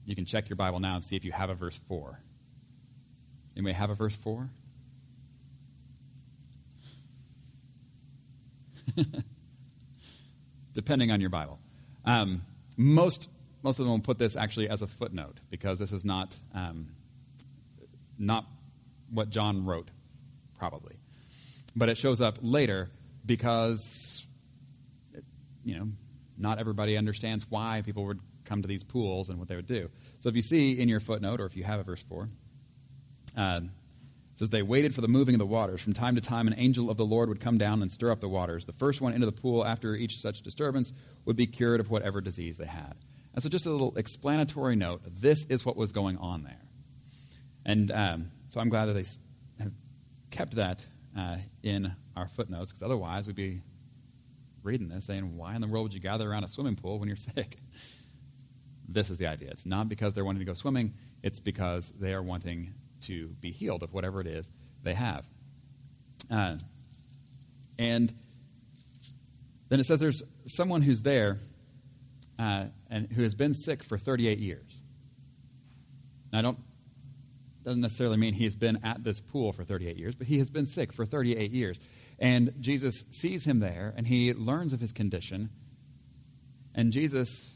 you 0.10 0.16
can 0.16 0.26
check 0.26 0.50
your 0.50 0.56
Bible 0.56 0.80
now 0.80 0.96
and 0.96 1.06
see 1.06 1.16
if 1.16 1.24
you 1.24 1.32
have 1.32 1.52
a 1.52 1.54
verse 1.54 1.80
4. 1.88 2.20
You 3.54 3.62
may 3.62 3.74
have 3.74 3.92
a 3.92 3.94
verse 3.94 4.16
4? 4.16 4.50
Depending 10.74 11.12
on 11.12 11.22
your 11.22 11.30
Bible. 11.30 11.60
Um, 12.06 12.42
most 12.76 13.28
most 13.62 13.78
of 13.80 13.86
them 13.86 13.92
will 13.92 14.00
put 14.00 14.18
this 14.18 14.36
actually 14.36 14.68
as 14.68 14.82
a 14.82 14.88
footnote 14.88 15.38
because 15.52 15.78
this 15.78 15.92
is 15.92 16.04
not 16.04 16.36
um, 16.56 16.88
not 18.18 18.46
what 19.12 19.30
John 19.30 19.64
wrote 19.64 19.92
probably. 20.58 20.96
But 21.76 21.90
it 21.90 22.00
shows 22.00 22.20
up 22.20 22.40
later 22.42 22.90
because, 23.28 24.26
you 25.64 25.78
know, 25.78 25.90
not 26.36 26.58
everybody 26.58 26.98
understands 26.98 27.46
why 27.48 27.84
people 27.86 28.06
would 28.06 28.20
come 28.50 28.62
to 28.64 28.68
these 28.68 28.84
pools 28.84 29.30
and 29.30 29.38
what 29.38 29.48
they 29.48 29.56
would 29.56 29.68
do. 29.68 29.90
So 30.20 30.28
if 30.28 30.36
you 30.36 30.42
see 30.42 30.80
in 30.80 30.90
your 30.90 31.00
footnote, 31.00 31.40
or 31.40 31.46
if 31.46 31.56
you 31.56 31.64
have 31.64 31.80
a 31.80 31.84
verse 31.84 32.04
4, 32.10 32.28
uh, 33.38 33.62
it 33.64 34.40
says, 34.40 34.50
They 34.50 34.64
waited 34.64 34.96
for 34.96 35.02
the 35.02 35.08
moving 35.08 35.36
of 35.36 35.40
the 35.40 35.46
waters. 35.46 35.82
From 35.82 35.94
time 35.94 36.16
to 36.16 36.22
time, 36.22 36.48
an 36.48 36.56
angel 36.58 36.90
of 36.90 36.98
the 36.98 37.06
Lord 37.06 37.30
would 37.30 37.40
come 37.40 37.58
down 37.58 37.82
and 37.82 37.92
stir 37.92 38.12
up 38.12 38.20
the 38.20 38.28
waters. 38.28 38.66
The 38.66 38.74
first 38.74 39.00
one 39.00 39.14
into 39.14 39.28
the 39.28 39.32
pool 39.32 39.66
after 39.66 39.96
each 39.96 40.20
such 40.20 40.42
disturbance 40.42 40.92
would 41.26 41.36
be 41.36 41.46
cured 41.46 41.80
of 41.80 41.90
whatever 41.90 42.22
disease 42.22 42.58
they 42.58 42.66
had. 42.66 42.96
And 43.34 43.44
so, 43.44 43.50
just 43.50 43.68
a 43.68 43.70
little 43.72 43.96
explanatory 43.96 44.76
note 44.76 45.02
this 45.06 45.46
is 45.48 45.64
what 45.64 45.78
was 45.78 45.92
going 45.92 46.18
on 46.18 46.44
there. 46.44 46.62
And 47.66 47.92
um, 47.92 48.32
so, 48.50 48.60
I'm 48.60 48.70
glad 48.70 48.88
that 48.88 48.94
they 48.94 49.06
have 49.64 49.74
kept 50.32 50.56
that 50.56 50.84
uh, 51.18 51.38
in 51.62 51.94
our 52.16 52.28
footnotes, 52.30 52.72
because 52.72 52.84
otherwise, 52.84 53.28
we'd 53.28 53.36
be 53.36 53.62
reading 54.64 54.90
this 54.90 55.06
saying, 55.06 55.38
Why 55.38 55.56
in 55.56 55.62
the 55.62 55.68
world 55.68 55.84
would 55.84 55.94
you 55.94 56.00
gather 56.00 56.30
around 56.30 56.44
a 56.44 56.48
swimming 56.48 56.76
pool 56.76 57.00
when 57.00 57.08
you're 57.08 57.18
sick? 57.36 57.58
This 58.92 59.10
is 59.10 59.18
the 59.18 59.28
idea. 59.28 59.50
It's 59.52 59.66
not 59.66 59.88
because 59.88 60.14
they're 60.14 60.26
wanting 60.26 60.40
to 60.40 60.46
go 60.46 60.54
swimming, 60.54 60.94
it's 61.22 61.40
because 61.40 61.92
they 62.00 62.14
are 62.14 62.24
wanting 62.24 62.74
to 63.02 63.28
be 63.40 63.52
healed 63.52 63.84
of 63.84 63.94
whatever 63.94 64.20
it 64.20 64.28
is 64.28 64.50
they 64.84 64.94
have. 64.94 65.26
Uh, 66.30 66.58
and 67.78 68.14
then 69.70 69.80
it 69.80 69.86
says 69.86 70.00
there's 70.00 70.24
someone 70.48 70.82
who's 70.82 71.02
there 71.02 71.40
uh, 72.38 72.66
and 72.90 73.12
who 73.12 73.24
has 73.24 73.36
been 73.36 73.54
sick 73.54 73.84
for 73.84 73.98
38 73.98 74.40
years. 74.40 74.80
Now, 76.32 76.40
I 76.40 76.42
don't 76.42 76.60
doesn't 77.64 77.82
necessarily 77.82 78.18
mean 78.18 78.34
he 78.34 78.46
has 78.46 78.56
been 78.56 78.80
at 78.84 79.04
this 79.04 79.20
pool 79.20 79.52
for 79.52 79.64
38 79.64 79.98
years, 79.98 80.16
but 80.16 80.26
he 80.26 80.40
has 80.40 80.50
been 80.50 80.66
sick 80.66 80.94
for 80.94 81.06
38 81.06 81.52
years. 81.52 81.78
And 82.18 82.54
Jesus 82.60 83.04
sees 83.12 83.44
him 83.44 83.60
there, 83.60 83.94
and 83.96 84.08
he 84.08 84.34
learns 84.34 84.74
of 84.74 84.80
his 84.80 84.92
condition. 84.92 85.50
And 86.74 86.92
Jesus 86.92 87.52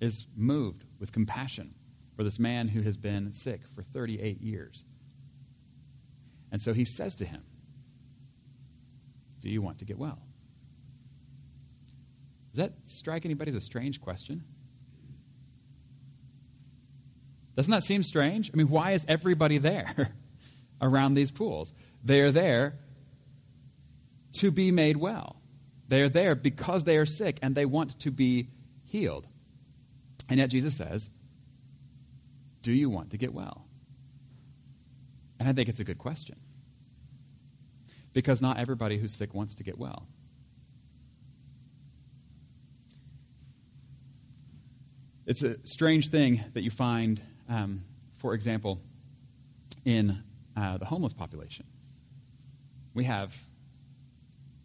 is 0.00 0.26
moved 0.36 0.84
with 0.98 1.12
compassion 1.12 1.74
for 2.16 2.24
this 2.24 2.38
man 2.38 2.68
who 2.68 2.82
has 2.82 2.96
been 2.96 3.32
sick 3.32 3.60
for 3.74 3.82
38 3.82 4.40
years. 4.40 4.82
And 6.52 6.62
so 6.62 6.72
he 6.72 6.84
says 6.84 7.16
to 7.16 7.24
him, 7.24 7.42
Do 9.40 9.50
you 9.50 9.60
want 9.62 9.78
to 9.80 9.84
get 9.84 9.98
well? 9.98 10.18
Does 12.54 12.68
that 12.68 12.72
strike 12.86 13.24
anybody 13.24 13.50
as 13.50 13.56
a 13.56 13.60
strange 13.60 14.00
question? 14.00 14.42
Doesn't 17.56 17.70
that 17.70 17.84
seem 17.84 18.02
strange? 18.02 18.50
I 18.52 18.56
mean, 18.56 18.68
why 18.68 18.92
is 18.92 19.04
everybody 19.08 19.58
there 19.58 20.14
around 20.80 21.14
these 21.14 21.30
pools? 21.30 21.72
They 22.04 22.20
are 22.20 22.30
there 22.30 22.78
to 24.40 24.50
be 24.50 24.70
made 24.70 24.96
well. 24.96 25.36
They 25.88 26.02
are 26.02 26.08
there 26.08 26.34
because 26.34 26.84
they 26.84 26.96
are 26.96 27.06
sick 27.06 27.38
and 27.42 27.54
they 27.54 27.64
want 27.64 27.98
to 28.00 28.10
be 28.10 28.48
healed. 28.84 29.26
And 30.28 30.38
yet 30.38 30.50
Jesus 30.50 30.76
says, 30.76 31.08
Do 32.62 32.72
you 32.72 32.90
want 32.90 33.10
to 33.10 33.16
get 33.16 33.32
well? 33.32 33.66
And 35.38 35.48
I 35.48 35.52
think 35.52 35.68
it's 35.68 35.80
a 35.80 35.84
good 35.84 35.98
question. 35.98 36.36
Because 38.12 38.40
not 38.40 38.58
everybody 38.58 38.98
who's 38.98 39.12
sick 39.12 39.34
wants 39.34 39.56
to 39.56 39.62
get 39.62 39.78
well. 39.78 40.06
It's 45.26 45.42
a 45.42 45.56
strange 45.64 46.08
thing 46.08 46.42
that 46.54 46.62
you 46.62 46.70
find, 46.70 47.20
um, 47.48 47.82
for 48.18 48.32
example, 48.32 48.80
in 49.84 50.22
uh, 50.56 50.78
the 50.78 50.84
homeless 50.84 51.12
population. 51.12 51.66
We 52.94 53.04
have 53.04 53.34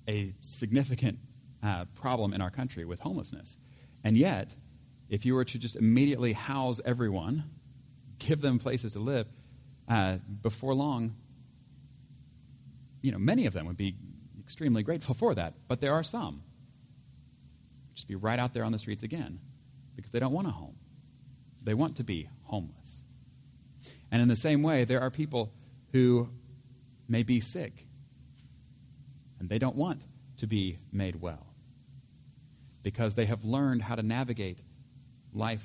a 0.08 0.34
significant 0.42 1.20
uh, 1.64 1.86
problem 1.96 2.34
in 2.34 2.42
our 2.42 2.52
country 2.52 2.86
with 2.86 3.00
homelessness. 3.00 3.58
And 4.04 4.16
yet, 4.16 4.52
if 5.12 5.26
you 5.26 5.36
were 5.36 5.44
to 5.44 5.60
just 5.60 5.76
immediately 5.76 6.32
house 6.32 6.80
everyone, 6.86 7.44
give 8.18 8.40
them 8.40 8.60
places 8.60 8.94
to 8.94 9.00
live, 9.00 9.28
uh, 9.90 10.16
before 10.42 10.74
long, 10.74 11.14
you 13.02 13.12
know, 13.12 13.20
many 13.20 13.46
of 13.46 13.54
them 13.54 13.68
would 13.68 13.78
be 13.78 13.98
extremely 14.40 14.84
grateful 14.84 15.14
for 15.14 15.36
that. 15.36 15.54
But 15.68 15.82
there 15.82 15.94
are 15.94 16.04
some. 16.04 16.44
Just 17.94 18.08
be 18.08 18.16
right 18.16 18.40
out 18.40 18.54
there 18.54 18.64
on 18.64 18.72
the 18.72 18.80
streets 18.80 19.04
again 19.04 19.40
because 19.98 20.12
they 20.12 20.20
don't 20.20 20.32
want 20.32 20.48
a 20.48 20.52
home. 20.52 20.78
They 21.62 21.74
want 21.74 21.98
to 21.98 22.06
be 22.06 22.30
homeless. 22.44 23.02
And 24.12 24.22
in 24.22 24.30
the 24.30 24.38
same 24.38 24.64
way, 24.64 24.86
there 24.86 25.02
are 25.02 25.10
people 25.10 25.52
who 25.92 26.30
may 27.10 27.24
be 27.24 27.42
sick 27.42 27.86
and 29.40 29.50
they 29.50 29.60
don't 29.60 29.76
want 29.76 30.02
to 30.38 30.48
be 30.48 30.80
made 30.94 31.20
well 31.20 31.46
because 32.82 33.16
they 33.16 33.26
have 33.26 33.44
learned 33.44 33.82
how 33.82 33.96
to 33.96 34.04
navigate 34.04 34.60
life 35.34 35.64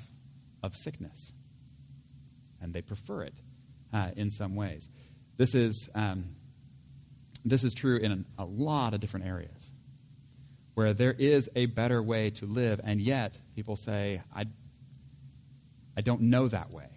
of 0.63 0.75
sickness 0.75 1.31
and 2.61 2.73
they 2.73 2.81
prefer 2.81 3.23
it 3.23 3.35
uh, 3.93 4.09
in 4.15 4.29
some 4.29 4.55
ways. 4.55 4.89
This 5.37 5.53
is, 5.53 5.89
um, 5.93 6.35
this 7.45 7.63
is 7.63 7.73
true 7.73 7.97
in 7.97 8.25
a 8.37 8.45
lot 8.45 8.93
of 8.93 8.99
different 8.99 9.27
areas 9.27 9.71
where 10.73 10.93
there 10.93 11.13
is 11.13 11.49
a 11.55 11.65
better 11.65 12.01
way 12.03 12.29
to 12.29 12.45
live, 12.45 12.79
and 12.83 13.01
yet 13.01 13.33
people 13.55 13.75
say, 13.75 14.21
I, 14.35 14.45
I 15.95 16.01
don't 16.01 16.21
know 16.21 16.47
that 16.47 16.71
way. 16.71 16.89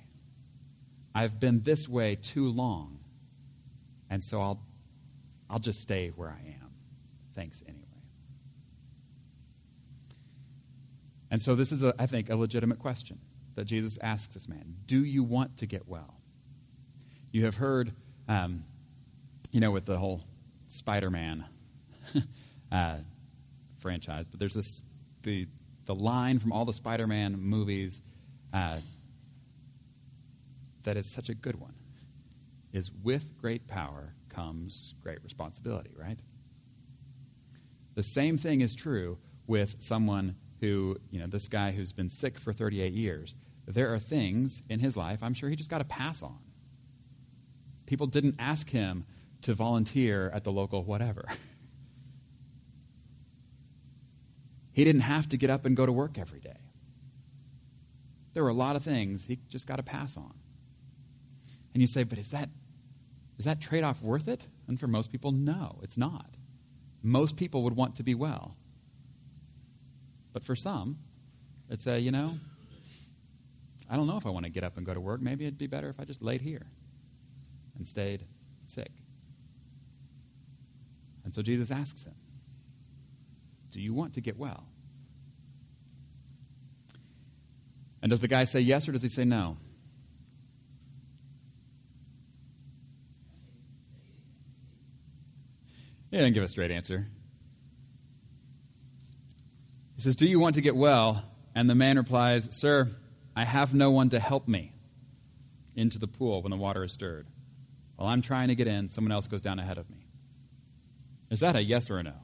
I've 1.14 1.40
been 1.40 1.62
this 1.62 1.88
way 1.88 2.16
too 2.16 2.48
long, 2.50 2.98
and 4.10 4.22
so 4.22 4.40
I'll, 4.40 4.60
I'll 5.48 5.58
just 5.58 5.80
stay 5.80 6.12
where 6.14 6.28
I 6.28 6.48
am. 6.62 6.70
Thanks 7.34 7.62
anyway. 7.66 7.89
And 11.30 11.40
so 11.40 11.54
this 11.54 11.72
is, 11.72 11.82
a, 11.82 11.94
I 11.98 12.06
think, 12.06 12.28
a 12.30 12.36
legitimate 12.36 12.78
question 12.78 13.18
that 13.54 13.64
Jesus 13.64 13.98
asks 14.02 14.34
this 14.34 14.48
man 14.48 14.76
Do 14.86 15.04
you 15.04 15.22
want 15.22 15.58
to 15.58 15.66
get 15.66 15.88
well? 15.88 16.14
You 17.32 17.44
have 17.44 17.56
heard, 17.56 17.92
um, 18.28 18.64
you 19.52 19.60
know, 19.60 19.70
with 19.70 19.84
the 19.84 19.96
whole 19.96 20.22
Spider 20.68 21.10
Man 21.10 21.44
uh, 22.72 22.96
franchise, 23.78 24.26
but 24.28 24.40
there's 24.40 24.54
this 24.54 24.84
the 25.22 25.46
the 25.90 25.94
line 25.96 26.38
from 26.38 26.52
all 26.52 26.64
the 26.64 26.72
Spider-Man 26.72 27.36
movies 27.36 28.00
uh, 28.52 28.78
that 30.84 30.96
is 30.96 31.04
such 31.04 31.28
a 31.28 31.34
good 31.34 31.60
one 31.60 31.74
is 32.72 32.92
with 33.02 33.36
great 33.38 33.66
power 33.66 34.14
comes 34.28 34.94
great 35.02 35.18
responsibility, 35.24 35.90
right? 35.98 36.18
The 37.96 38.04
same 38.04 38.38
thing 38.38 38.60
is 38.60 38.76
true 38.76 39.18
with 39.48 39.74
someone 39.80 40.36
who, 40.60 40.96
you 41.10 41.20
know, 41.20 41.26
this 41.26 41.48
guy 41.48 41.72
who's 41.72 41.92
been 41.92 42.10
sick 42.10 42.38
for 42.38 42.52
38 42.52 42.92
years. 42.92 43.34
There 43.66 43.94
are 43.94 43.98
things 43.98 44.62
in 44.68 44.80
his 44.80 44.96
life 44.96 45.20
I'm 45.22 45.34
sure 45.34 45.48
he 45.48 45.56
just 45.56 45.70
got 45.70 45.78
to 45.78 45.84
pass 45.84 46.22
on. 46.22 46.38
People 47.86 48.06
didn't 48.06 48.36
ask 48.38 48.68
him 48.68 49.04
to 49.42 49.54
volunteer 49.54 50.30
at 50.30 50.44
the 50.44 50.52
local 50.52 50.84
whatever. 50.84 51.24
He 54.72 54.84
didn't 54.84 55.02
have 55.02 55.28
to 55.30 55.36
get 55.36 55.50
up 55.50 55.66
and 55.66 55.76
go 55.76 55.84
to 55.84 55.92
work 55.92 56.18
every 56.18 56.40
day. 56.40 56.56
There 58.32 58.42
were 58.42 58.50
a 58.50 58.54
lot 58.54 58.76
of 58.76 58.84
things 58.84 59.24
he 59.24 59.38
just 59.48 59.66
got 59.66 59.76
to 59.76 59.82
pass 59.82 60.16
on. 60.16 60.32
And 61.74 61.80
you 61.80 61.86
say, 61.86 62.04
but 62.04 62.18
is 62.18 62.28
that, 62.28 62.48
is 63.38 63.44
that 63.44 63.60
trade 63.60 63.82
off 63.82 64.00
worth 64.00 64.28
it? 64.28 64.46
And 64.68 64.78
for 64.78 64.86
most 64.86 65.10
people, 65.10 65.32
no, 65.32 65.80
it's 65.82 65.96
not. 65.96 66.30
Most 67.02 67.36
people 67.36 67.64
would 67.64 67.76
want 67.76 67.96
to 67.96 68.02
be 68.02 68.14
well. 68.14 68.56
But 70.32 70.44
for 70.44 70.54
some, 70.54 70.98
it's 71.68 71.86
a, 71.86 71.98
you 71.98 72.10
know, 72.10 72.38
I 73.88 73.96
don't 73.96 74.06
know 74.06 74.16
if 74.16 74.26
I 74.26 74.30
want 74.30 74.44
to 74.44 74.50
get 74.50 74.62
up 74.62 74.76
and 74.76 74.86
go 74.86 74.94
to 74.94 75.00
work. 75.00 75.20
Maybe 75.20 75.44
it'd 75.44 75.58
be 75.58 75.66
better 75.66 75.88
if 75.88 75.98
I 75.98 76.04
just 76.04 76.22
laid 76.22 76.40
here 76.40 76.66
and 77.76 77.86
stayed 77.86 78.24
sick. 78.66 78.90
And 81.24 81.34
so 81.34 81.42
Jesus 81.42 81.70
asks 81.70 82.04
him, 82.04 82.14
do 83.70 83.80
you 83.80 83.94
want 83.94 84.14
to 84.14 84.20
get 84.20 84.36
well? 84.36 84.64
And 88.02 88.10
does 88.10 88.20
the 88.20 88.28
guy 88.28 88.44
say 88.44 88.60
yes 88.60 88.88
or 88.88 88.92
does 88.92 89.02
he 89.02 89.08
say 89.08 89.24
no? 89.24 89.56
He 96.10 96.16
didn't 96.16 96.34
give 96.34 96.42
a 96.42 96.48
straight 96.48 96.72
answer. 96.72 97.06
He 100.00 100.04
says, 100.04 100.16
Do 100.16 100.26
you 100.26 100.40
want 100.40 100.54
to 100.54 100.62
get 100.62 100.74
well? 100.74 101.22
And 101.54 101.68
the 101.68 101.74
man 101.74 101.98
replies, 101.98 102.48
Sir, 102.52 102.88
I 103.36 103.44
have 103.44 103.74
no 103.74 103.90
one 103.90 104.08
to 104.08 104.18
help 104.18 104.48
me 104.48 104.72
into 105.76 105.98
the 105.98 106.06
pool 106.06 106.40
when 106.40 106.50
the 106.50 106.56
water 106.56 106.82
is 106.84 106.94
stirred. 106.94 107.26
While 107.96 108.08
I'm 108.08 108.22
trying 108.22 108.48
to 108.48 108.54
get 108.54 108.66
in, 108.66 108.88
someone 108.88 109.12
else 109.12 109.28
goes 109.28 109.42
down 109.42 109.58
ahead 109.58 109.76
of 109.76 109.90
me. 109.90 110.06
Is 111.28 111.40
that 111.40 111.54
a 111.54 111.62
yes 111.62 111.90
or 111.90 111.98
a 111.98 112.02
no? 112.02 112.14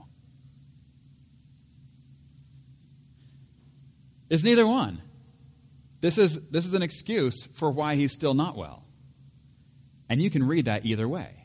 It's 4.30 4.42
neither 4.42 4.66
one. 4.66 5.02
This 6.00 6.16
is, 6.16 6.40
this 6.50 6.64
is 6.64 6.73
an 6.73 6.83
excuse 6.83 7.47
for 7.56 7.71
why 7.71 7.97
he's 7.97 8.14
still 8.14 8.33
not 8.33 8.56
well. 8.56 8.85
And 10.09 10.23
you 10.23 10.30
can 10.30 10.45
read 10.45 10.64
that 10.64 10.87
either 10.87 11.06
way. 11.06 11.45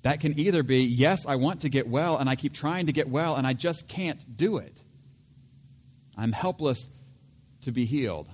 That 0.00 0.20
can 0.20 0.38
either 0.38 0.62
be, 0.62 0.78
yes, 0.84 1.26
I 1.26 1.36
want 1.36 1.60
to 1.60 1.68
get 1.68 1.86
well, 1.86 2.16
and 2.16 2.26
I 2.26 2.36
keep 2.36 2.54
trying 2.54 2.86
to 2.86 2.92
get 2.94 3.06
well, 3.06 3.36
and 3.36 3.46
I 3.46 3.52
just 3.52 3.86
can't 3.86 4.38
do 4.38 4.56
it. 4.56 4.82
I'm 6.20 6.32
helpless 6.32 6.86
to 7.62 7.72
be 7.72 7.86
healed 7.86 8.28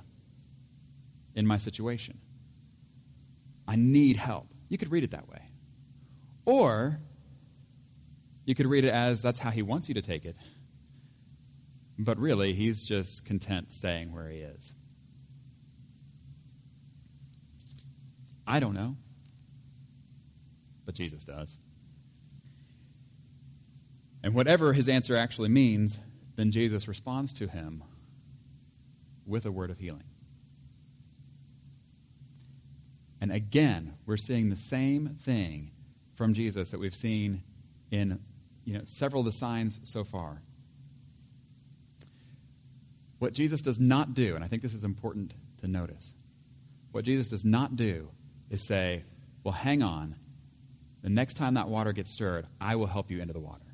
in 1.37 1.47
my 1.47 1.59
situation. 1.59 2.19
I 3.69 3.77
need 3.77 4.17
help. 4.17 4.49
You 4.69 4.77
could 4.77 4.91
read 4.91 5.05
it 5.05 5.13
that 5.13 5.29
way. 5.29 5.41
Or 6.45 6.99
you 8.45 8.57
could 8.57 8.67
read 8.67 8.85
it 8.85 8.91
as 8.91 9.23
that's 9.23 9.39
how 9.39 9.51
he 9.51 9.63
wants 9.63 9.87
you 9.87 9.95
to 9.95 10.03
take 10.03 10.25
it. 10.25 10.37
But 11.97 12.19
really, 12.19 12.55
he's 12.55 12.83
just 12.83 13.25
content 13.25 13.71
staying 13.71 14.13
where 14.13 14.29
he 14.29 14.39
is. 14.39 14.73
I 18.49 18.59
don't 18.59 18.75
know. 18.75 18.97
But 20.85 20.97
Jesus 20.97 21.23
does. 21.23 21.57
And 24.25 24.35
whatever 24.35 24.73
his 24.73 24.89
answer 24.89 25.15
actually 25.15 25.51
means, 25.51 26.01
then 26.37 26.51
Jesus 26.51 26.87
responds 26.87 27.33
to 27.35 27.49
him 27.49 27.83
with 29.27 29.47
a 29.47 29.51
word 29.51 29.71
of 29.71 29.79
healing. 29.79 30.05
And 33.21 33.33
again, 33.33 33.95
we're 34.05 34.19
seeing 34.19 34.51
the 34.51 34.57
same 34.57 35.17
thing 35.23 35.71
from 36.15 36.35
Jesus 36.35 36.69
that 36.71 36.79
we've 36.79 36.95
seen 36.95 37.43
in 37.91 38.21
you 38.65 38.75
know, 38.75 38.83
several 38.85 39.21
of 39.21 39.27
the 39.27 39.33
signs 39.33 39.81
so 39.85 40.05
far. 40.05 40.43
What 43.19 43.33
Jesus 43.33 43.63
does 43.63 43.81
not 43.81 44.15
do, 44.15 44.35
and 44.35 44.45
I 44.45 44.49
think 44.49 44.63
this 44.63 44.75
is 44.75 44.85
important 44.85 45.33
to 45.63 45.69
notice, 45.69 46.13
what 46.93 47.05
Jesus 47.05 47.29
does 47.29 47.45
not 47.45 47.77
do 47.77 48.09
is 48.51 48.63
say, 48.63 49.03
well, 49.43 49.55
hang 49.55 49.83
on. 49.83 50.17
The 51.03 51.09
next 51.11 51.35
time 51.35 51.55
that 51.55 51.69
water 51.69 51.93
gets 51.93 52.11
stirred, 52.11 52.47
I 52.61 52.77
will 52.77 52.87
help 52.87 53.11
you 53.11 53.21
into 53.21 53.33
the 53.33 53.41
water. 53.41 53.65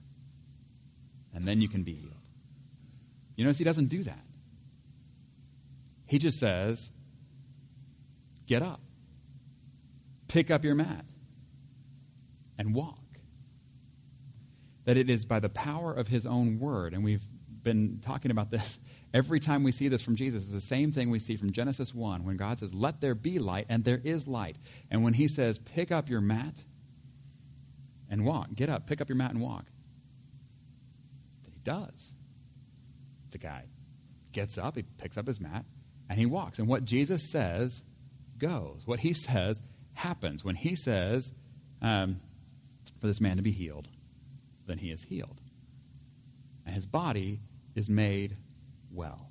And 1.34 1.44
then 1.44 1.60
you 1.60 1.68
can 1.68 1.82
be 1.82 1.94
healed. 1.94 2.21
You 3.42 3.46
notice 3.46 3.58
he 3.58 3.64
doesn't 3.64 3.88
do 3.88 4.04
that. 4.04 4.24
He 6.06 6.20
just 6.20 6.38
says, 6.38 6.92
get 8.46 8.62
up, 8.62 8.80
pick 10.28 10.52
up 10.52 10.64
your 10.64 10.76
mat, 10.76 11.04
and 12.56 12.72
walk. 12.72 13.00
That 14.84 14.96
it 14.96 15.10
is 15.10 15.24
by 15.24 15.40
the 15.40 15.48
power 15.48 15.92
of 15.92 16.06
his 16.06 16.24
own 16.24 16.60
word, 16.60 16.94
and 16.94 17.02
we've 17.02 17.24
been 17.64 17.98
talking 18.04 18.30
about 18.30 18.52
this 18.52 18.78
every 19.12 19.40
time 19.40 19.64
we 19.64 19.72
see 19.72 19.88
this 19.88 20.02
from 20.02 20.14
Jesus. 20.14 20.44
It's 20.44 20.52
the 20.52 20.60
same 20.60 20.92
thing 20.92 21.10
we 21.10 21.18
see 21.18 21.36
from 21.36 21.50
Genesis 21.50 21.92
1 21.92 22.22
when 22.22 22.36
God 22.36 22.60
says, 22.60 22.72
Let 22.72 23.00
there 23.00 23.16
be 23.16 23.40
light, 23.40 23.66
and 23.68 23.82
there 23.82 24.00
is 24.04 24.28
light. 24.28 24.54
And 24.88 25.02
when 25.02 25.14
he 25.14 25.26
says, 25.26 25.58
Pick 25.58 25.90
up 25.90 26.08
your 26.08 26.20
mat 26.20 26.54
and 28.08 28.24
walk, 28.24 28.54
get 28.54 28.68
up, 28.68 28.86
pick 28.86 29.00
up 29.00 29.08
your 29.08 29.16
mat 29.16 29.32
and 29.32 29.40
walk, 29.40 29.64
that 31.42 31.52
he 31.52 31.58
does. 31.64 32.14
The 33.32 33.38
guy 33.38 33.64
gets 34.32 34.58
up, 34.58 34.76
he 34.76 34.82
picks 34.82 35.16
up 35.16 35.26
his 35.26 35.40
mat, 35.40 35.64
and 36.08 36.18
he 36.18 36.26
walks. 36.26 36.58
And 36.58 36.68
what 36.68 36.84
Jesus 36.84 37.22
says 37.30 37.82
goes. 38.38 38.82
What 38.84 39.00
he 39.00 39.14
says 39.14 39.60
happens. 39.94 40.44
When 40.44 40.56
he 40.56 40.76
says, 40.76 41.30
um, 41.80 42.20
For 43.00 43.06
this 43.06 43.20
man 43.20 43.36
to 43.36 43.42
be 43.42 43.52
healed, 43.52 43.88
then 44.66 44.78
he 44.78 44.90
is 44.90 45.02
healed. 45.02 45.40
And 46.66 46.74
his 46.74 46.86
body 46.86 47.40
is 47.74 47.88
made 47.88 48.36
well. 48.92 49.28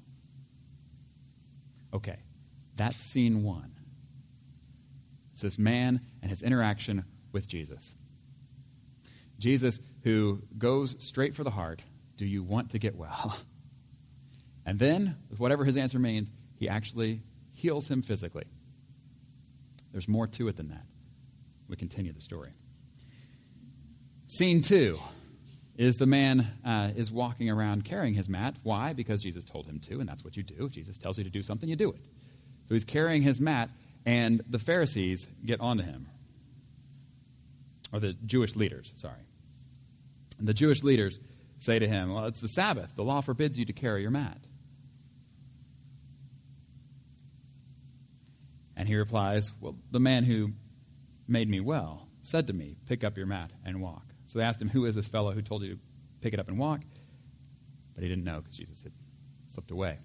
Okay, 1.93 2.17
that's 2.75 2.97
scene 2.97 3.43
one. 3.43 3.73
It's 5.33 5.41
this 5.41 5.59
man 5.59 6.01
and 6.21 6.29
his 6.29 6.41
interaction 6.41 7.03
with 7.31 7.47
Jesus. 7.47 7.93
Jesus, 9.39 9.79
who 10.03 10.41
goes 10.57 10.95
straight 10.99 11.35
for 11.35 11.43
the 11.43 11.49
heart, 11.49 11.83
do 12.17 12.25
you 12.25 12.43
want 12.43 12.71
to 12.71 12.79
get 12.79 12.95
well? 12.95 13.35
And 14.65 14.77
then, 14.77 15.17
with 15.29 15.39
whatever 15.39 15.65
his 15.65 15.77
answer 15.77 15.99
means, 15.99 16.31
he 16.55 16.69
actually 16.69 17.21
heals 17.53 17.87
him 17.87 18.01
physically. 18.01 18.45
There's 19.91 20.07
more 20.07 20.27
to 20.27 20.47
it 20.47 20.55
than 20.55 20.69
that. 20.69 20.85
We 21.67 21.75
continue 21.75 22.13
the 22.13 22.21
story. 22.21 22.51
Scene 24.27 24.61
two 24.61 24.99
is 25.77 25.97
the 25.97 26.05
man 26.05 26.47
uh, 26.65 26.91
is 26.95 27.11
walking 27.11 27.49
around 27.49 27.85
carrying 27.85 28.13
his 28.13 28.29
mat. 28.29 28.55
Why? 28.63 28.93
Because 28.93 29.21
Jesus 29.21 29.43
told 29.43 29.65
him 29.65 29.79
to, 29.79 29.99
and 29.99 30.07
that's 30.07 30.23
what 30.23 30.37
you 30.37 30.43
do. 30.43 30.65
If 30.65 30.71
Jesus 30.71 30.97
tells 30.97 31.17
you 31.17 31.23
to 31.23 31.29
do 31.29 31.43
something, 31.43 31.67
you 31.67 31.75
do 31.75 31.89
it. 31.91 32.01
So 32.67 32.75
he's 32.75 32.85
carrying 32.85 33.21
his 33.21 33.41
mat, 33.41 33.69
and 34.05 34.41
the 34.49 34.59
Pharisees 34.59 35.27
get 35.45 35.59
onto 35.59 35.83
him. 35.83 36.07
Or 37.91 37.99
the 37.99 38.13
Jewish 38.13 38.55
leaders, 38.55 38.91
sorry. 38.95 39.19
And 40.39 40.47
the 40.47 40.53
Jewish 40.53 40.81
leaders 40.83 41.19
say 41.59 41.79
to 41.79 41.87
him, 41.87 42.13
Well, 42.13 42.25
it's 42.25 42.39
the 42.39 42.47
Sabbath. 42.47 42.95
The 42.95 43.03
law 43.03 43.21
forbids 43.21 43.57
you 43.57 43.65
to 43.65 43.73
carry 43.73 44.01
your 44.01 44.11
mat. 44.11 44.37
And 48.81 48.87
he 48.87 48.95
replies, 48.95 49.53
Well, 49.61 49.75
the 49.91 49.99
man 49.99 50.23
who 50.23 50.53
made 51.27 51.47
me 51.47 51.59
well 51.59 52.07
said 52.23 52.47
to 52.47 52.53
me, 52.53 52.77
Pick 52.87 53.03
up 53.03 53.15
your 53.15 53.27
mat 53.27 53.51
and 53.63 53.79
walk. 53.79 54.01
So 54.25 54.39
they 54.39 54.43
asked 54.43 54.59
him, 54.59 54.69
Who 54.69 54.85
is 54.85 54.95
this 54.95 55.07
fellow 55.07 55.33
who 55.33 55.43
told 55.43 55.61
you 55.61 55.75
to 55.75 55.79
pick 56.19 56.33
it 56.33 56.39
up 56.39 56.47
and 56.47 56.57
walk? 56.57 56.81
But 57.93 58.01
he 58.01 58.09
didn't 58.09 58.23
know 58.23 58.39
because 58.39 58.57
Jesus 58.57 58.81
had 58.81 58.91
slipped 59.53 59.69
away. 59.69 59.99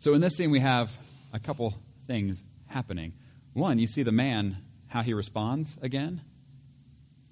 So 0.00 0.12
in 0.12 0.20
this 0.20 0.34
scene, 0.34 0.50
we 0.50 0.60
have 0.60 0.92
a 1.32 1.38
couple 1.38 1.74
things 2.06 2.44
happening. 2.66 3.14
One, 3.54 3.78
you 3.78 3.86
see 3.86 4.02
the 4.02 4.12
man, 4.12 4.58
how 4.86 5.00
he 5.00 5.14
responds 5.14 5.78
again. 5.80 6.20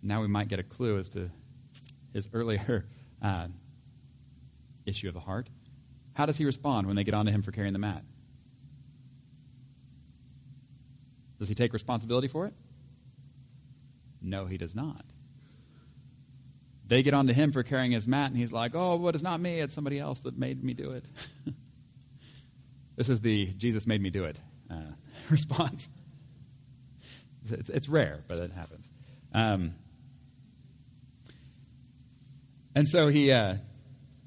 Now 0.03 0.23
we 0.23 0.29
might 0.29 0.49
get 0.49 0.61
a 0.61 0.65
clue 0.65 0.97
as 0.97 1.11
to 1.11 1.31
his 2.15 2.27
earlier 2.33 2.87
uh, 3.21 3.49
issue 4.87 5.09
of 5.09 5.15
the 5.15 5.21
heart. 5.21 5.51
How 6.15 6.25
does 6.25 6.39
he 6.39 6.47
respond 6.47 6.87
when 6.87 6.97
they 6.97 7.05
get 7.05 7.13
onto 7.13 7.33
him 7.33 7.43
for 7.43 7.53
carrying 7.53 7.75
the 7.75 7.79
mat? 7.79 8.03
Does 11.43 11.49
he 11.49 11.57
take 11.57 11.73
responsibility 11.73 12.29
for 12.29 12.47
it? 12.47 12.55
No, 14.23 14.47
he 14.47 14.59
does 14.59 14.77
not. 14.77 15.05
They 16.87 17.03
get 17.03 17.15
onto 17.15 17.33
him 17.33 17.51
for 17.51 17.65
carrying 17.65 17.91
his 17.91 18.07
mat, 18.07 18.31
and 18.31 18.37
he's 18.39 18.53
like, 18.53 18.77
Oh, 18.77 18.97
but 18.97 19.17
it's 19.17 19.25
not 19.25 19.41
me, 19.41 19.59
it's 19.59 19.75
somebody 19.75 19.99
else 19.99 20.21
that 20.21 20.39
made 20.39 20.63
me 20.63 20.73
do 20.73 20.93
it. 20.93 21.05
this 22.97 23.09
is 23.09 23.21
the 23.23 23.47
Jesus 23.47 23.89
made 23.89 24.01
me 24.01 24.11
do 24.11 24.23
it 24.23 24.39
uh, 24.71 24.93
response. 25.31 25.89
It's, 27.51 27.71
it's, 27.71 27.89
rare, 27.89 28.21
but 28.29 28.37
it 28.37 28.53
happens. 28.53 28.89
Um, 29.35 29.75
and 32.77 32.89
so 32.89 33.09
he, 33.09 33.33
uh, 33.33 33.57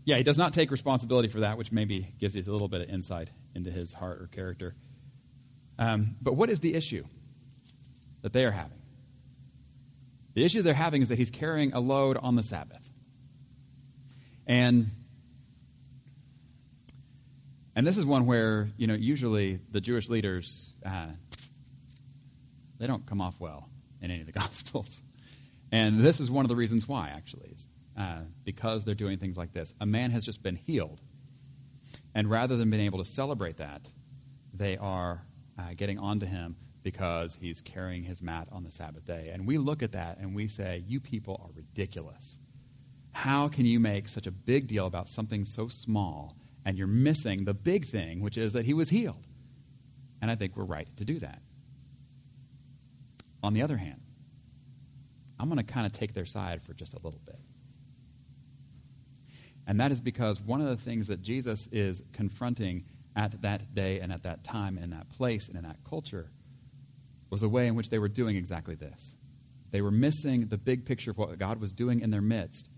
yeah, 0.04 0.18
he 0.18 0.24
does 0.24 0.38
not 0.38 0.52
take 0.52 0.70
responsibility 0.70 1.30
for 1.30 1.40
that, 1.40 1.58
which 1.58 1.72
maybe 1.72 2.14
gives 2.20 2.36
you 2.36 2.42
a 2.42 2.52
little 2.52 2.68
bit 2.68 2.82
of 2.82 2.90
insight 2.90 3.30
into 3.56 3.72
his 3.72 3.94
heart 3.94 4.22
or 4.22 4.28
character. 4.28 4.76
Um, 5.78 6.16
but 6.22 6.36
what 6.36 6.50
is 6.50 6.60
the 6.60 6.74
issue 6.74 7.04
that 8.22 8.34
they 8.34 8.46
are 8.46 8.52
having? 8.52 8.80
The 10.34 10.44
issue 10.44 10.62
they're 10.62 10.74
having 10.74 11.02
is 11.02 11.10
that 11.10 11.18
he's 11.18 11.30
carrying 11.30 11.74
a 11.74 11.80
load 11.80 12.18
on 12.18 12.36
the 12.36 12.44
Sabbath. 12.44 12.88
And 14.48 14.92
and 17.76 17.86
this 17.86 17.98
is 17.98 18.06
one 18.06 18.26
where, 18.26 18.70
you 18.78 18.88
know, 18.88 18.94
usually 18.94 19.60
the 19.70 19.82
Jewish 19.82 20.08
leaders, 20.08 20.74
uh, 20.86 21.08
they 22.80 22.88
don't 22.88 23.06
come 23.06 23.20
off 23.20 23.36
well 23.38 23.68
in 24.02 24.12
any 24.12 24.22
of 24.22 24.28
the 24.28 24.32
Gospels. 24.40 24.98
And 25.72 26.00
this 26.00 26.22
is 26.22 26.32
one 26.32 26.46
of 26.46 26.50
the 26.50 26.56
reasons 26.56 26.88
why, 26.88 27.10
actually, 27.10 27.58
uh, 27.98 28.20
because 28.46 28.86
they're 28.86 28.96
doing 28.96 29.18
things 29.18 29.36
like 29.36 29.52
this. 29.52 29.74
A 29.82 29.86
man 29.86 30.12
has 30.12 30.24
just 30.24 30.42
been 30.42 30.56
healed. 30.56 31.02
And 32.14 32.30
rather 32.30 32.56
than 32.56 32.70
being 32.70 32.86
able 32.86 33.04
to 33.04 33.10
celebrate 33.10 33.58
that, 33.58 33.82
they 34.54 34.78
are 34.78 35.22
uh, 35.58 35.74
getting 35.76 36.00
onto 36.00 36.26
him 36.26 36.56
because 36.84 37.38
he's 37.42 37.62
carrying 37.62 38.04
his 38.04 38.22
mat 38.22 38.48
on 38.52 38.64
the 38.64 38.72
Sabbath 38.72 39.06
day. 39.06 39.32
And 39.34 39.48
we 39.48 39.58
look 39.58 39.82
at 39.82 39.94
that 39.94 40.20
and 40.20 40.36
we 40.36 40.48
say, 40.48 40.84
You 40.88 41.00
people 41.00 41.42
are 41.44 41.50
ridiculous. 41.56 42.38
How 43.12 43.48
can 43.48 43.66
you 43.66 43.80
make 43.80 44.08
such 44.08 44.28
a 44.28 44.32
big 44.32 44.68
deal 44.68 44.86
about 44.86 45.08
something 45.08 45.46
so 45.46 45.68
small 45.68 46.36
and 46.66 46.78
you're 46.78 46.88
missing 46.88 47.46
the 47.46 47.54
big 47.54 47.86
thing, 47.86 48.22
which 48.22 48.38
is 48.38 48.54
that 48.54 48.66
he 48.66 48.74
was 48.74 48.90
healed? 48.90 49.26
And 50.22 50.30
I 50.30 50.36
think 50.36 50.56
we're 50.56 50.66
right 50.66 50.88
to 50.98 51.06
do 51.06 51.20
that. 51.20 51.42
On 53.42 53.54
the 53.54 53.62
other 53.62 53.78
hand, 53.78 54.02
I'm 55.40 55.50
going 55.50 55.64
to 55.64 55.74
kind 55.74 55.86
of 55.86 55.94
take 55.94 56.14
their 56.14 56.26
side 56.26 56.62
for 56.64 56.74
just 56.74 56.94
a 56.94 56.98
little 56.98 57.22
bit. 57.26 57.40
And 59.68 59.80
that 59.80 59.92
is 59.92 60.02
because 60.02 60.40
one 60.40 60.62
of 60.62 60.68
the 60.68 60.78
things 60.78 61.08
that 61.08 61.22
Jesus 61.22 61.68
is 61.72 62.02
confronting 62.14 62.86
at 63.16 63.42
that 63.42 63.74
day 63.74 64.00
and 64.00 64.12
at 64.12 64.24
that 64.24 64.44
time, 64.44 64.78
in 64.78 64.90
that 64.92 65.10
place 65.10 65.48
and 65.48 65.58
in 65.58 65.64
that 65.64 65.78
culture, 65.88 66.30
was 67.30 67.42
the 67.42 67.50
way 67.50 67.68
in 67.68 67.76
which 67.76 67.90
they 67.90 68.00
were 68.00 68.10
doing 68.10 68.36
exactly 68.36 68.76
this. 68.76 69.16
They 69.72 69.82
were 69.82 69.92
missing 69.92 70.48
the 70.48 70.58
big 70.58 70.86
picture 70.86 71.12
of 71.12 71.18
what 71.18 71.38
God 71.38 71.60
was 71.60 71.72
doing 71.72 72.02
in 72.02 72.12
their 72.12 72.22
midst 72.22 72.70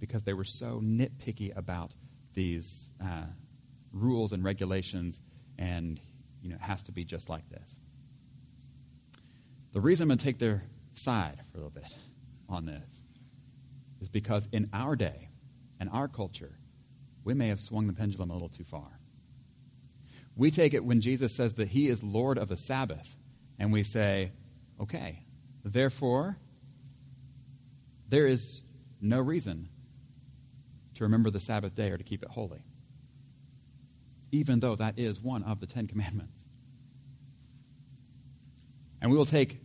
because 0.00 0.22
they 0.22 0.32
were 0.32 0.44
so 0.44 0.80
nitpicky 0.82 1.56
about 1.56 1.92
these 2.34 2.90
uh, 3.02 3.24
rules 3.92 4.32
and 4.32 4.44
regulations, 4.44 5.20
and 5.58 6.00
you 6.42 6.50
know, 6.50 6.56
it 6.56 6.62
has 6.62 6.82
to 6.84 6.92
be 6.92 7.04
just 7.04 7.28
like 7.28 7.48
this. 7.50 7.76
The 9.72 9.80
reason 9.80 10.04
I'm 10.04 10.08
going 10.08 10.18
to 10.18 10.24
take 10.24 10.38
their 10.38 10.64
side 10.94 11.40
for 11.50 11.58
a 11.58 11.60
little 11.60 11.70
bit 11.70 11.94
on 12.48 12.64
this 12.64 13.02
is 14.00 14.08
because 14.08 14.48
in 14.52 14.68
our 14.72 14.96
day 14.96 15.28
and 15.80 15.90
our 15.90 16.08
culture, 16.08 16.58
we 17.24 17.34
may 17.34 17.48
have 17.48 17.60
swung 17.60 17.86
the 17.86 17.92
pendulum 17.92 18.30
a 18.30 18.32
little 18.32 18.48
too 18.48 18.64
far. 18.64 18.97
We 20.38 20.52
take 20.52 20.72
it 20.72 20.84
when 20.84 21.00
Jesus 21.00 21.34
says 21.34 21.54
that 21.54 21.66
he 21.66 21.88
is 21.88 22.00
Lord 22.02 22.38
of 22.38 22.48
the 22.48 22.56
Sabbath, 22.56 23.16
and 23.58 23.72
we 23.72 23.82
say, 23.82 24.30
okay, 24.80 25.24
therefore, 25.64 26.38
there 28.08 28.28
is 28.28 28.62
no 29.00 29.18
reason 29.18 29.68
to 30.94 31.04
remember 31.04 31.30
the 31.30 31.40
Sabbath 31.40 31.74
day 31.74 31.90
or 31.90 31.98
to 31.98 32.04
keep 32.04 32.22
it 32.22 32.30
holy, 32.30 32.62
even 34.30 34.60
though 34.60 34.76
that 34.76 34.96
is 34.96 35.20
one 35.20 35.42
of 35.42 35.58
the 35.58 35.66
Ten 35.66 35.88
Commandments. 35.88 36.44
And 39.02 39.10
we 39.10 39.16
will 39.16 39.26
take, 39.26 39.60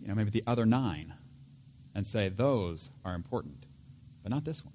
you 0.00 0.06
know, 0.06 0.14
maybe 0.14 0.30
the 0.30 0.44
other 0.46 0.66
nine 0.66 1.14
and 1.96 2.06
say 2.06 2.28
those 2.28 2.90
are 3.04 3.14
important, 3.14 3.66
but 4.22 4.30
not 4.30 4.44
this 4.44 4.64
one. 4.64 4.74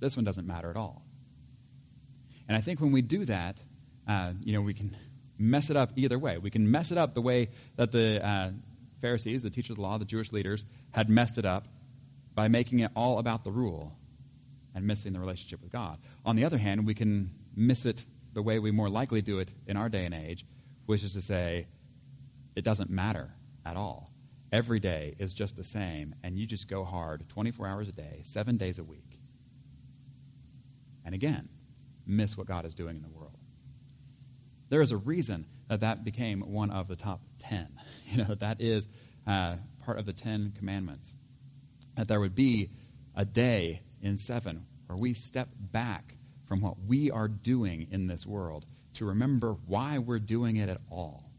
This 0.00 0.16
one 0.16 0.24
doesn't 0.24 0.48
matter 0.48 0.68
at 0.68 0.76
all. 0.76 1.01
And 2.48 2.56
I 2.56 2.60
think 2.60 2.80
when 2.80 2.92
we 2.92 3.02
do 3.02 3.24
that, 3.26 3.56
uh, 4.08 4.32
you 4.42 4.52
know, 4.52 4.60
we 4.60 4.74
can 4.74 4.96
mess 5.38 5.70
it 5.70 5.76
up 5.76 5.92
either 5.96 6.18
way. 6.18 6.38
We 6.38 6.50
can 6.50 6.70
mess 6.70 6.90
it 6.90 6.98
up 6.98 7.14
the 7.14 7.20
way 7.20 7.48
that 7.76 7.92
the 7.92 8.24
uh, 8.24 8.50
Pharisees, 9.00 9.42
the 9.42 9.50
teachers 9.50 9.70
of 9.70 9.76
the 9.76 9.82
law, 9.82 9.98
the 9.98 10.04
Jewish 10.04 10.32
leaders, 10.32 10.64
had 10.90 11.08
messed 11.08 11.38
it 11.38 11.44
up 11.44 11.66
by 12.34 12.48
making 12.48 12.80
it 12.80 12.90
all 12.94 13.18
about 13.18 13.44
the 13.44 13.50
rule 13.50 13.92
and 14.74 14.86
missing 14.86 15.12
the 15.12 15.20
relationship 15.20 15.60
with 15.62 15.70
God. 15.70 15.98
On 16.24 16.36
the 16.36 16.44
other 16.44 16.58
hand, 16.58 16.86
we 16.86 16.94
can 16.94 17.32
miss 17.54 17.84
it 17.84 18.04
the 18.32 18.42
way 18.42 18.58
we 18.58 18.70
more 18.70 18.88
likely 18.88 19.20
do 19.20 19.38
it 19.38 19.50
in 19.66 19.76
our 19.76 19.88
day 19.88 20.04
and 20.04 20.14
age, 20.14 20.46
which 20.86 21.02
is 21.02 21.12
to 21.12 21.20
say, 21.20 21.66
it 22.54 22.64
doesn't 22.64 22.90
matter 22.90 23.30
at 23.64 23.76
all. 23.76 24.10
Every 24.50 24.80
day 24.80 25.14
is 25.18 25.32
just 25.32 25.56
the 25.56 25.64
same, 25.64 26.14
and 26.22 26.38
you 26.38 26.46
just 26.46 26.68
go 26.68 26.84
hard 26.84 27.26
24 27.30 27.66
hours 27.66 27.88
a 27.88 27.92
day, 27.92 28.20
seven 28.24 28.56
days 28.56 28.78
a 28.78 28.84
week. 28.84 29.18
And 31.04 31.14
again, 31.14 31.48
miss 32.06 32.36
what 32.36 32.46
God 32.46 32.64
is 32.64 32.74
doing 32.74 32.96
in 32.96 33.02
the 33.02 33.08
world. 33.08 33.36
There 34.68 34.82
is 34.82 34.92
a 34.92 34.96
reason 34.96 35.46
that 35.68 35.80
that 35.80 36.04
became 36.04 36.40
one 36.40 36.70
of 36.70 36.88
the 36.88 36.96
top 36.96 37.20
10. 37.40 37.68
You 38.12 38.18
know, 38.18 38.34
that 38.34 38.60
is 38.60 38.86
uh, 39.26 39.56
part 39.86 39.98
of 39.98 40.04
the 40.04 40.12
Ten 40.12 40.52
Commandments. 40.58 41.10
That 41.96 42.08
there 42.08 42.20
would 42.20 42.34
be 42.34 42.68
a 43.16 43.24
day 43.24 43.80
in 44.02 44.18
seven 44.18 44.66
where 44.86 44.98
we 44.98 45.14
step 45.14 45.48
back 45.58 46.14
from 46.44 46.60
what 46.60 46.78
we 46.78 47.10
are 47.10 47.26
doing 47.28 47.88
in 47.90 48.08
this 48.08 48.26
world 48.26 48.66
to 48.94 49.06
remember 49.06 49.56
why 49.66 49.96
we're 49.96 50.18
doing 50.18 50.56
it 50.56 50.68
at 50.68 50.82
all 50.90 51.32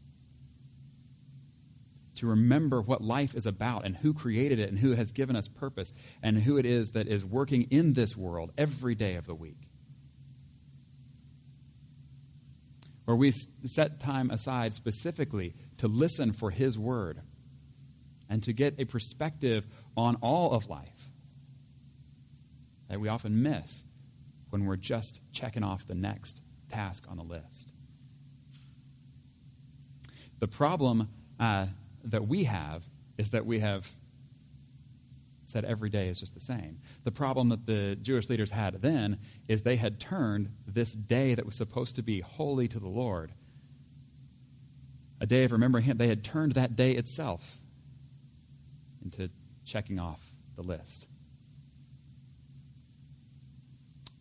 to 2.16 2.28
remember 2.28 2.80
what 2.80 3.02
life 3.02 3.34
is 3.34 3.46
about 3.46 3.84
and 3.84 3.96
who 3.96 4.14
created 4.14 4.58
it 4.58 4.68
and 4.68 4.78
who 4.78 4.92
has 4.92 5.12
given 5.12 5.36
us 5.36 5.48
purpose 5.48 5.92
and 6.22 6.38
who 6.38 6.56
it 6.56 6.66
is 6.66 6.92
that 6.92 7.08
is 7.08 7.24
working 7.24 7.68
in 7.70 7.92
this 7.92 8.16
world 8.16 8.52
every 8.56 8.94
day 8.94 9.16
of 9.16 9.26
the 9.26 9.34
week. 9.34 9.63
Where 13.04 13.16
we 13.16 13.32
set 13.66 14.00
time 14.00 14.30
aside 14.30 14.72
specifically 14.72 15.54
to 15.78 15.88
listen 15.88 16.32
for 16.32 16.50
His 16.50 16.78
word 16.78 17.20
and 18.30 18.42
to 18.44 18.52
get 18.52 18.76
a 18.78 18.84
perspective 18.84 19.66
on 19.96 20.16
all 20.16 20.52
of 20.52 20.68
life 20.68 20.88
that 22.88 23.00
we 23.00 23.08
often 23.08 23.42
miss 23.42 23.82
when 24.50 24.64
we're 24.64 24.76
just 24.76 25.20
checking 25.32 25.62
off 25.62 25.86
the 25.86 25.94
next 25.94 26.40
task 26.70 27.04
on 27.08 27.16
the 27.16 27.24
list. 27.24 27.72
The 30.40 30.48
problem 30.48 31.08
uh, 31.40 31.66
that 32.04 32.26
we 32.26 32.44
have 32.44 32.84
is 33.18 33.30
that 33.30 33.46
we 33.46 33.60
have 33.60 33.88
said 35.54 35.64
every 35.64 35.88
day 35.88 36.08
is 36.08 36.18
just 36.18 36.34
the 36.34 36.40
same. 36.40 36.80
The 37.04 37.12
problem 37.12 37.48
that 37.50 37.64
the 37.64 37.96
Jewish 38.02 38.28
leaders 38.28 38.50
had 38.50 38.82
then 38.82 39.18
is 39.46 39.62
they 39.62 39.76
had 39.76 40.00
turned 40.00 40.50
this 40.66 40.92
day 40.92 41.36
that 41.36 41.46
was 41.46 41.54
supposed 41.54 41.94
to 41.94 42.02
be 42.02 42.20
holy 42.20 42.66
to 42.66 42.80
the 42.80 42.88
Lord, 42.88 43.32
a 45.20 45.26
day 45.26 45.44
of 45.44 45.52
remembering 45.52 45.84
Him, 45.84 45.96
they 45.96 46.08
had 46.08 46.24
turned 46.24 46.52
that 46.52 46.74
day 46.74 46.92
itself 46.92 47.60
into 49.04 49.30
checking 49.64 50.00
off 50.00 50.20
the 50.56 50.62
list. 50.62 51.06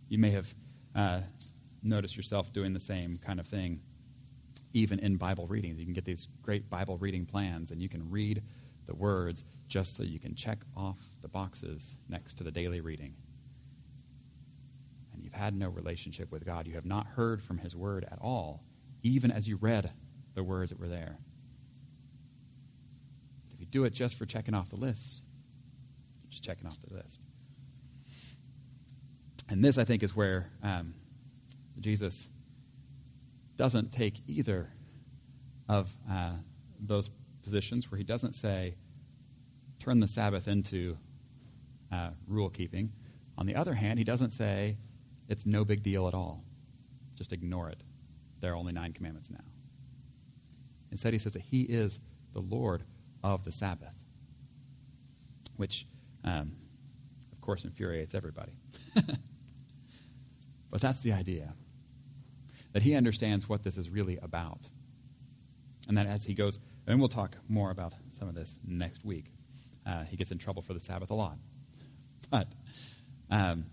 You 0.08 0.20
may 0.20 0.30
have 0.30 0.54
uh, 0.96 1.22
noticed 1.82 2.16
yourself 2.16 2.54
doing 2.54 2.74
the 2.74 2.80
same 2.80 3.18
kind 3.18 3.40
of 3.40 3.48
thing 3.48 3.82
even 4.74 5.00
in 5.00 5.16
Bible 5.16 5.48
readings. 5.48 5.80
You 5.80 5.86
can 5.86 5.96
get 5.96 6.06
these 6.06 6.28
great 6.44 6.70
Bible 6.70 7.00
reading 7.00 7.26
plans, 7.26 7.72
and 7.72 7.82
you 7.82 7.90
can 7.90 8.12
read 8.12 8.44
the 8.86 8.94
words 8.94 9.44
just 9.68 9.96
so 9.96 10.04
you 10.04 10.20
can 10.20 10.36
check 10.36 10.60
off 10.76 10.98
the 11.22 11.28
boxes 11.28 11.96
next 12.10 12.38
to 12.38 12.44
the 12.44 12.52
daily 12.52 12.82
reading. 12.82 13.16
And 15.14 15.24
you've 15.24 15.34
had 15.34 15.56
no 15.56 15.70
relationship 15.70 16.32
with 16.32 16.46
God. 16.46 16.68
You 16.68 16.76
have 16.76 16.86
not 16.86 17.08
heard 17.08 17.42
from 17.42 17.58
His 17.58 17.76
Word 17.76 18.06
at 18.12 18.20
all, 18.22 18.64
even 19.04 19.32
as 19.32 19.48
you 19.48 19.58
read 19.58 19.92
the 20.36 20.44
words 20.44 20.72
that 20.72 20.80
were 20.80 20.88
there. 20.88 21.18
But 23.46 23.54
if 23.56 23.60
you 23.60 23.66
do 23.66 23.84
it 23.86 23.94
just 23.94 24.18
for 24.18 24.26
checking 24.26 24.54
off 24.54 24.70
the 24.70 24.76
list, 24.76 25.22
you're 26.24 26.32
just 26.32 26.44
checking 26.44 26.68
off 26.68 26.78
the 26.88 26.96
list. 26.96 27.20
And 29.50 29.64
this, 29.64 29.78
I 29.78 29.84
think, 29.84 30.04
is 30.04 30.16
where 30.16 30.50
um, 30.64 30.94
Jesus 31.80 32.28
doesn't 33.58 33.92
take 33.92 34.22
either 34.28 34.70
of 35.70 35.96
uh, 36.10 36.34
those 36.80 37.10
positions 37.44 37.92
where 37.92 37.98
he 37.98 38.04
doesn't 38.04 38.34
say, 38.34 38.76
turn 39.84 40.00
the 40.00 40.08
Sabbath 40.08 40.48
into 40.48 40.98
uh, 41.92 42.12
rule 42.28 42.50
keeping. 42.50 42.92
On 43.38 43.46
the 43.46 43.56
other 43.56 43.74
hand, 43.74 44.00
he 44.00 44.06
doesn't 44.06 44.32
say, 44.32 44.78
it's 45.28 45.46
no 45.46 45.66
big 45.66 45.84
deal 45.84 46.08
at 46.08 46.14
all. 46.14 46.44
Just 47.16 47.34
ignore 47.34 47.70
it. 47.70 47.82
There 48.40 48.54
are 48.54 48.56
only 48.56 48.74
nine 48.74 48.94
commandments 48.94 49.30
now. 49.30 49.44
Instead, 50.92 51.14
he 51.14 51.20
says 51.20 51.34
that 51.34 51.42
he 51.42 51.62
is 51.62 52.00
the 52.34 52.40
Lord 52.40 52.84
of 53.24 53.44
the 53.44 53.52
Sabbath, 53.52 53.94
which, 55.58 55.88
um, 56.24 56.56
of 57.32 57.42
course, 57.42 57.64
infuriates 57.66 58.16
everybody. 58.16 58.54
but 60.70 60.82
that's 60.82 61.00
the 61.02 61.14
idea 61.14 61.54
that 62.74 62.84
he 62.84 62.96
understands 62.96 63.50
what 63.50 63.64
this 63.64 63.78
is 63.78 63.90
really 63.90 64.18
about. 64.22 64.60
And 65.88 65.98
that 65.98 66.06
as 66.06 66.24
he 66.24 66.34
goes, 66.34 66.60
and 66.88 67.00
we'll 67.00 67.10
talk 67.10 67.36
more 67.48 67.72
about 67.72 67.94
some 68.18 68.28
of 68.28 68.36
this 68.36 68.58
next 68.66 69.04
week, 69.04 69.32
uh, 69.86 70.04
he 70.06 70.18
gets 70.18 70.32
in 70.32 70.38
trouble 70.38 70.62
for 70.62 70.74
the 70.74 70.80
Sabbath 70.80 71.12
a 71.12 71.16
lot. 71.16 71.38
But, 72.30 72.48
um, 73.30 73.66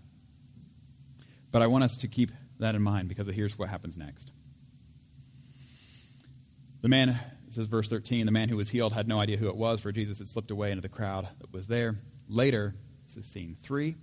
but 1.51 1.61
I 1.61 1.67
want 1.67 1.83
us 1.83 1.97
to 1.97 2.07
keep 2.07 2.31
that 2.59 2.75
in 2.75 2.81
mind 2.81 3.09
because 3.09 3.27
here's 3.27 3.57
what 3.57 3.69
happens 3.69 3.97
next. 3.97 4.31
The 6.81 6.87
man, 6.87 7.19
says 7.49 7.67
verse 7.67 7.89
13, 7.89 8.25
the 8.25 8.31
man 8.31 8.49
who 8.49 8.57
was 8.57 8.69
healed 8.69 8.93
had 8.93 9.07
no 9.07 9.19
idea 9.19 9.37
who 9.37 9.49
it 9.49 9.55
was, 9.55 9.81
for 9.81 9.91
Jesus 9.91 10.19
had 10.19 10.27
slipped 10.27 10.51
away 10.51 10.71
into 10.71 10.81
the 10.81 10.89
crowd 10.89 11.27
that 11.39 11.53
was 11.53 11.67
there. 11.67 11.99
Later, 12.27 12.75
this 13.07 13.17
is 13.17 13.25
scene 13.25 13.57
three, 13.61 13.95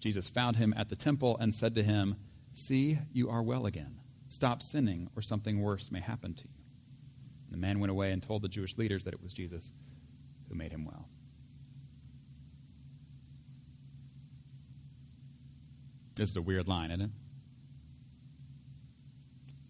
Jesus 0.00 0.28
found 0.28 0.56
him 0.56 0.74
at 0.76 0.88
the 0.88 0.96
temple 0.96 1.36
and 1.38 1.54
said 1.54 1.76
to 1.76 1.82
him, 1.82 2.16
See, 2.54 2.98
you 3.12 3.30
are 3.30 3.42
well 3.42 3.66
again. 3.66 4.00
Stop 4.28 4.62
sinning, 4.62 5.10
or 5.16 5.22
something 5.22 5.60
worse 5.60 5.90
may 5.90 6.00
happen 6.00 6.34
to 6.34 6.42
you. 6.42 6.64
The 7.50 7.56
man 7.56 7.78
went 7.78 7.90
away 7.90 8.10
and 8.10 8.22
told 8.22 8.42
the 8.42 8.48
Jewish 8.48 8.76
leaders 8.76 9.04
that 9.04 9.14
it 9.14 9.22
was 9.22 9.32
Jesus 9.32 9.72
who 10.48 10.54
made 10.54 10.72
him 10.72 10.84
well. 10.84 11.08
This 16.14 16.30
is 16.30 16.36
a 16.36 16.42
weird 16.42 16.68
line, 16.68 16.90
isn't 16.90 17.02
it? 17.02 17.10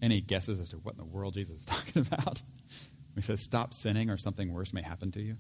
Any 0.03 0.21
guesses 0.21 0.61
as 0.61 0.71
to 0.71 0.77
what 0.77 0.95
in 0.95 0.99
the 0.99 1.05
world 1.05 1.35
Jesus 1.35 1.59
is 1.61 1.65
talking 1.67 2.07
about? 2.07 2.43
He 3.15 3.23
says, 3.23 3.41
Stop 3.41 3.73
sinning, 3.73 4.11
or 4.11 4.19
something 4.19 4.53
worse 4.53 4.73
may 4.73 4.83
happen 4.83 5.13
to 5.13 5.21
you. 5.21 5.37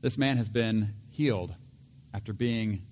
This 0.00 0.16
man 0.16 0.36
has 0.38 0.48
been 0.48 0.94
healed 1.10 1.54
after 2.14 2.32
being 2.32 2.82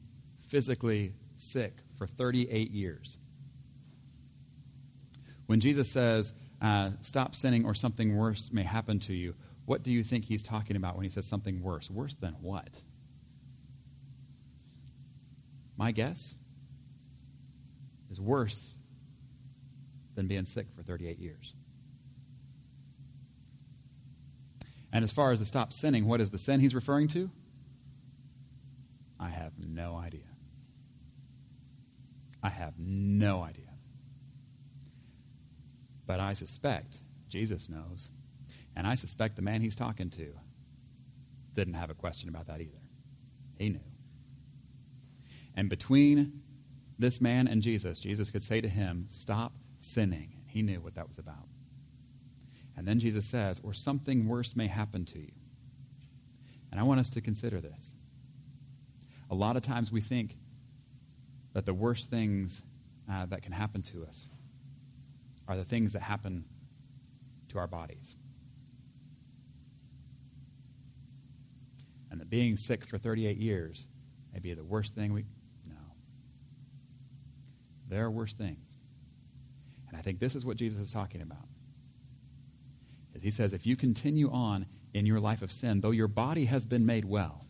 physically 0.48 1.14
sick 1.36 1.76
for 1.96 2.06
38 2.06 2.70
years. 2.70 3.16
When 5.46 5.60
Jesus 5.60 5.90
says, 5.90 6.32
uh, 6.60 6.90
stop 7.02 7.34
sinning 7.34 7.64
or 7.64 7.74
something 7.74 8.16
worse 8.16 8.50
may 8.52 8.62
happen 8.62 9.00
to 9.00 9.14
you, 9.14 9.34
what 9.64 9.82
do 9.82 9.90
you 9.90 10.02
think 10.02 10.24
he's 10.24 10.42
talking 10.42 10.76
about 10.76 10.96
when 10.96 11.04
he 11.04 11.10
says 11.10 11.24
something 11.24 11.62
worse? 11.62 11.90
Worse 11.90 12.14
than 12.14 12.34
what? 12.40 12.68
My 15.78 15.92
guess 15.92 16.34
is 18.10 18.20
worse 18.20 18.74
than 20.16 20.26
being 20.26 20.44
sick 20.44 20.66
for 20.76 20.82
38 20.82 21.18
years. 21.18 21.54
And 24.92 25.04
as 25.04 25.12
far 25.12 25.30
as 25.30 25.38
the 25.38 25.46
stop 25.46 25.72
sinning, 25.72 26.06
what 26.06 26.20
is 26.20 26.30
the 26.30 26.38
sin 26.38 26.60
he's 26.60 26.74
referring 26.74 27.08
to? 27.08 27.30
I 29.20 29.28
have 29.28 29.52
no 29.56 29.96
idea. 29.96 30.20
I 32.42 32.48
have 32.48 32.74
no 32.78 33.42
idea. 33.42 33.64
But 36.06 36.18
I 36.18 36.34
suspect 36.34 36.96
Jesus 37.28 37.68
knows. 37.68 38.08
And 38.74 38.86
I 38.86 38.96
suspect 38.96 39.36
the 39.36 39.42
man 39.42 39.60
he's 39.60 39.76
talking 39.76 40.10
to 40.10 40.32
didn't 41.54 41.74
have 41.74 41.90
a 41.90 41.94
question 41.94 42.28
about 42.28 42.46
that 42.46 42.60
either. 42.60 42.78
He 43.58 43.68
knew. 43.68 43.80
And 45.58 45.68
between 45.68 46.40
this 47.00 47.20
man 47.20 47.48
and 47.48 47.60
Jesus, 47.60 47.98
Jesus 47.98 48.30
could 48.30 48.44
say 48.44 48.60
to 48.60 48.68
him, 48.68 49.06
Stop 49.08 49.52
sinning. 49.80 50.32
He 50.46 50.62
knew 50.62 50.80
what 50.80 50.94
that 50.94 51.08
was 51.08 51.18
about. 51.18 51.48
And 52.76 52.86
then 52.86 53.00
Jesus 53.00 53.26
says, 53.26 53.60
Or 53.64 53.74
something 53.74 54.28
worse 54.28 54.54
may 54.54 54.68
happen 54.68 55.04
to 55.06 55.18
you. 55.18 55.32
And 56.70 56.78
I 56.78 56.84
want 56.84 57.00
us 57.00 57.10
to 57.10 57.20
consider 57.20 57.60
this. 57.60 57.92
A 59.32 59.34
lot 59.34 59.56
of 59.56 59.64
times 59.64 59.90
we 59.90 60.00
think 60.00 60.36
that 61.54 61.66
the 61.66 61.74
worst 61.74 62.08
things 62.08 62.62
uh, 63.10 63.26
that 63.26 63.42
can 63.42 63.50
happen 63.50 63.82
to 63.82 64.06
us 64.06 64.28
are 65.48 65.56
the 65.56 65.64
things 65.64 65.94
that 65.94 66.02
happen 66.02 66.44
to 67.48 67.58
our 67.58 67.66
bodies. 67.66 68.14
And 72.12 72.20
that 72.20 72.30
being 72.30 72.56
sick 72.56 72.86
for 72.86 72.96
38 72.96 73.38
years 73.38 73.84
may 74.32 74.38
be 74.38 74.54
the 74.54 74.62
worst 74.62 74.94
thing 74.94 75.12
we. 75.12 75.24
There 77.88 78.04
are 78.04 78.10
worse 78.10 78.34
things. 78.34 78.66
And 79.88 79.96
I 79.96 80.02
think 80.02 80.20
this 80.20 80.34
is 80.34 80.44
what 80.44 80.56
Jesus 80.56 80.80
is 80.80 80.92
talking 80.92 81.22
about. 81.22 81.48
He 83.20 83.30
says, 83.30 83.52
if 83.52 83.66
you 83.66 83.76
continue 83.76 84.30
on 84.30 84.66
in 84.94 85.06
your 85.06 85.20
life 85.20 85.42
of 85.42 85.50
sin, 85.50 85.80
though 85.80 85.90
your 85.90 86.08
body 86.08 86.44
has 86.44 86.64
been 86.64 86.86
made 86.86 87.04
well, 87.04 87.44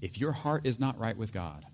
if 0.00 0.18
your 0.18 0.32
heart 0.32 0.66
is 0.66 0.78
not 0.78 0.98
right 0.98 1.16
with 1.16 1.32
God, 1.32 1.64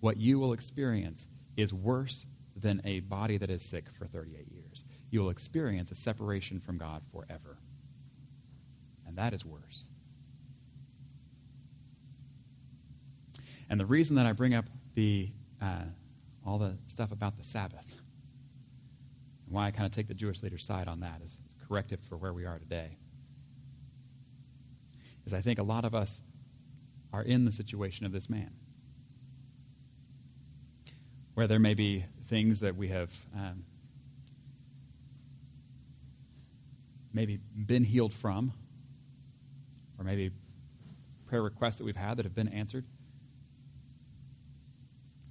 what 0.00 0.16
you 0.16 0.38
will 0.38 0.52
experience 0.52 1.26
is 1.56 1.72
worse 1.74 2.24
than 2.56 2.80
a 2.84 3.00
body 3.00 3.36
that 3.36 3.50
is 3.50 3.62
sick 3.62 3.84
for 3.98 4.06
38 4.06 4.50
years. 4.50 4.84
You 5.10 5.20
will 5.20 5.30
experience 5.30 5.90
a 5.90 5.94
separation 5.94 6.60
from 6.60 6.78
God 6.78 7.02
forever. 7.12 7.58
And 9.06 9.16
that 9.16 9.34
is 9.34 9.44
worse. 9.44 9.88
And 13.68 13.78
the 13.78 13.86
reason 13.86 14.16
that 14.16 14.26
I 14.26 14.32
bring 14.32 14.54
up 14.54 14.64
the 14.94 15.30
uh, 15.60 15.84
all 16.44 16.58
the 16.58 16.76
stuff 16.86 17.12
about 17.12 17.36
the 17.36 17.44
Sabbath, 17.44 17.92
and 19.46 19.54
why 19.54 19.66
I 19.66 19.70
kind 19.70 19.86
of 19.86 19.92
take 19.92 20.08
the 20.08 20.14
Jewish 20.14 20.42
leader's 20.42 20.64
side 20.64 20.88
on 20.88 21.00
that 21.00 21.20
is 21.24 21.38
corrective 21.68 22.00
for 22.08 22.16
where 22.16 22.32
we 22.32 22.44
are 22.44 22.58
today, 22.58 22.96
is 25.24 25.34
I 25.34 25.40
think 25.40 25.58
a 25.58 25.64
lot 25.64 25.84
of 25.84 25.94
us 25.94 26.20
are 27.12 27.22
in 27.22 27.44
the 27.44 27.52
situation 27.52 28.06
of 28.06 28.12
this 28.12 28.28
man. 28.28 28.50
Where 31.34 31.46
there 31.46 31.58
may 31.58 31.74
be 31.74 32.04
things 32.28 32.60
that 32.60 32.76
we 32.76 32.88
have 32.88 33.10
um, 33.34 33.64
maybe 37.12 37.38
been 37.54 37.84
healed 37.84 38.12
from, 38.12 38.52
or 39.98 40.04
maybe 40.04 40.30
prayer 41.26 41.42
requests 41.42 41.76
that 41.76 41.84
we've 41.84 41.96
had 41.96 42.18
that 42.18 42.24
have 42.24 42.34
been 42.34 42.48
answered. 42.48 42.84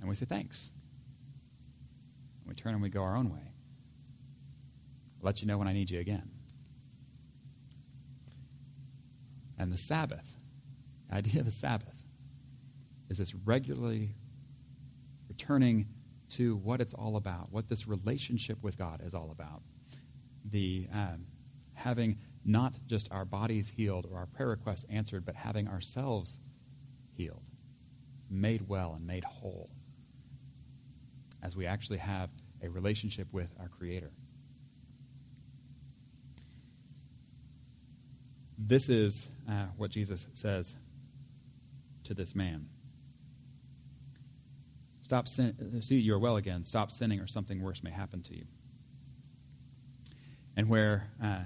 And 0.06 0.10
we 0.12 0.16
say 0.16 0.28
thanks. 0.28 0.70
And 2.44 2.50
we 2.50 2.54
turn 2.54 2.74
and 2.76 2.84
we 2.84 2.90
go 2.90 3.02
our 3.02 3.16
own 3.16 3.32
way. 3.32 3.40
I'll 5.20 5.26
let 5.26 5.42
you 5.42 5.48
know 5.48 5.58
when 5.58 5.68
I 5.68 5.74
need 5.74 5.90
you 5.90 6.00
again. 6.00 6.30
And 9.58 9.74
the 9.74 9.80
Sabbath, 9.80 10.30
the 11.10 11.16
idea 11.16 11.42
of 11.42 11.48
a 11.48 11.52
Sabbath, 11.52 12.04
is 13.10 13.18
this 13.18 13.34
regularly 13.34 14.14
returning 15.28 15.88
to 16.34 16.56
what 16.58 16.82
it's 16.82 16.94
all 16.94 17.16
about, 17.16 17.52
what 17.52 17.68
this 17.68 17.88
relationship 17.88 18.62
with 18.62 18.78
God 18.78 19.02
is 19.04 19.16
all 19.16 19.32
about. 19.32 19.64
The 20.52 20.86
um, 20.94 21.26
having 21.74 22.20
not 22.46 22.76
just 22.86 23.08
our 23.10 23.26
bodies 23.26 23.74
healed 23.76 24.06
or 24.12 24.20
our 24.20 24.28
prayer 24.28 24.50
requests 24.50 24.86
answered, 24.88 25.26
but 25.26 25.34
having 25.34 25.68
ourselves 25.68 26.38
healed, 27.18 27.42
made 28.30 28.68
well, 28.68 28.94
and 28.94 29.08
made 29.08 29.24
whole, 29.24 29.72
as 31.46 31.56
we 31.56 31.68
actually 31.68 32.00
have 32.00 32.32
a 32.64 32.70
relationship 32.70 33.28
with 33.32 33.50
our 33.60 33.68
Creator. 33.68 34.12
This 38.58 38.90
is 38.90 39.28
uh, 39.48 39.68
what 39.78 39.92
Jesus 39.92 40.26
says 40.34 40.74
to 42.06 42.16
this 42.16 42.34
man. 42.34 42.68
Stop 45.02 45.28
sin- 45.28 45.82
see 45.84 45.98
you 45.98 46.16
are 46.16 46.20
well 46.20 46.38
again. 46.38 46.64
Stop 46.64 46.90
sinning, 46.90 47.20
or 47.20 47.28
something 47.28 47.62
worse 47.62 47.84
may 47.84 47.92
happen 47.92 48.24
to 48.24 48.36
you. 48.36 48.46
And 50.58 50.68
where 50.68 51.12
uh, 51.24 51.44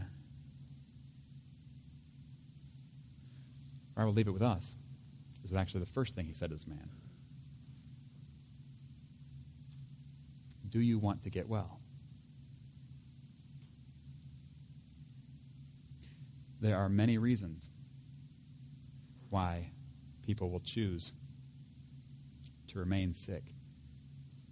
I 3.98 4.06
will 4.06 4.14
leave 4.14 4.30
it 4.30 4.32
with 4.32 4.44
us. 4.44 4.74
Is 5.44 5.52
actually 5.54 5.82
the 5.82 5.92
first 5.92 6.16
thing 6.16 6.26
he 6.26 6.34
said 6.34 6.52
to 6.52 6.56
this 6.56 6.68
man. 6.68 6.90
Do 10.70 10.80
you 10.80 11.00
want 11.00 11.24
to 11.24 11.30
get 11.30 11.48
well? 11.48 11.80
There 16.62 16.78
are 16.78 16.90
many 16.90 17.18
reasons 17.18 17.70
why 19.30 19.72
people 20.26 20.50
will 20.50 20.60
choose 20.60 21.12
to 22.68 22.80
remain 22.80 23.14
sick 23.14 23.44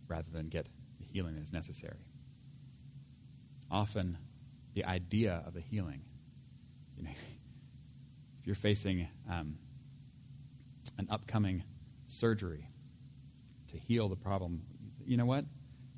rather 0.08 0.30
than 0.32 0.48
get 0.48 0.68
the 1.00 1.06
healing 1.06 1.36
that 1.36 1.42
is 1.42 1.52
necessary. 1.54 2.00
Often, 3.70 4.18
the 4.74 4.86
idea 4.86 5.44
of 5.46 5.54
the 5.54 5.60
healing, 5.60 6.02
you 6.96 7.04
know, 7.04 7.12
if 8.40 8.46
you're 8.46 8.56
facing 8.56 9.08
um, 9.30 9.58
an 10.98 11.08
upcoming 11.10 11.64
surgery 12.06 12.70
to 13.72 13.78
heal 13.78 14.08
the 14.08 14.16
problem, 14.16 14.62
you 15.06 15.18
know 15.18 15.26
what? 15.26 15.46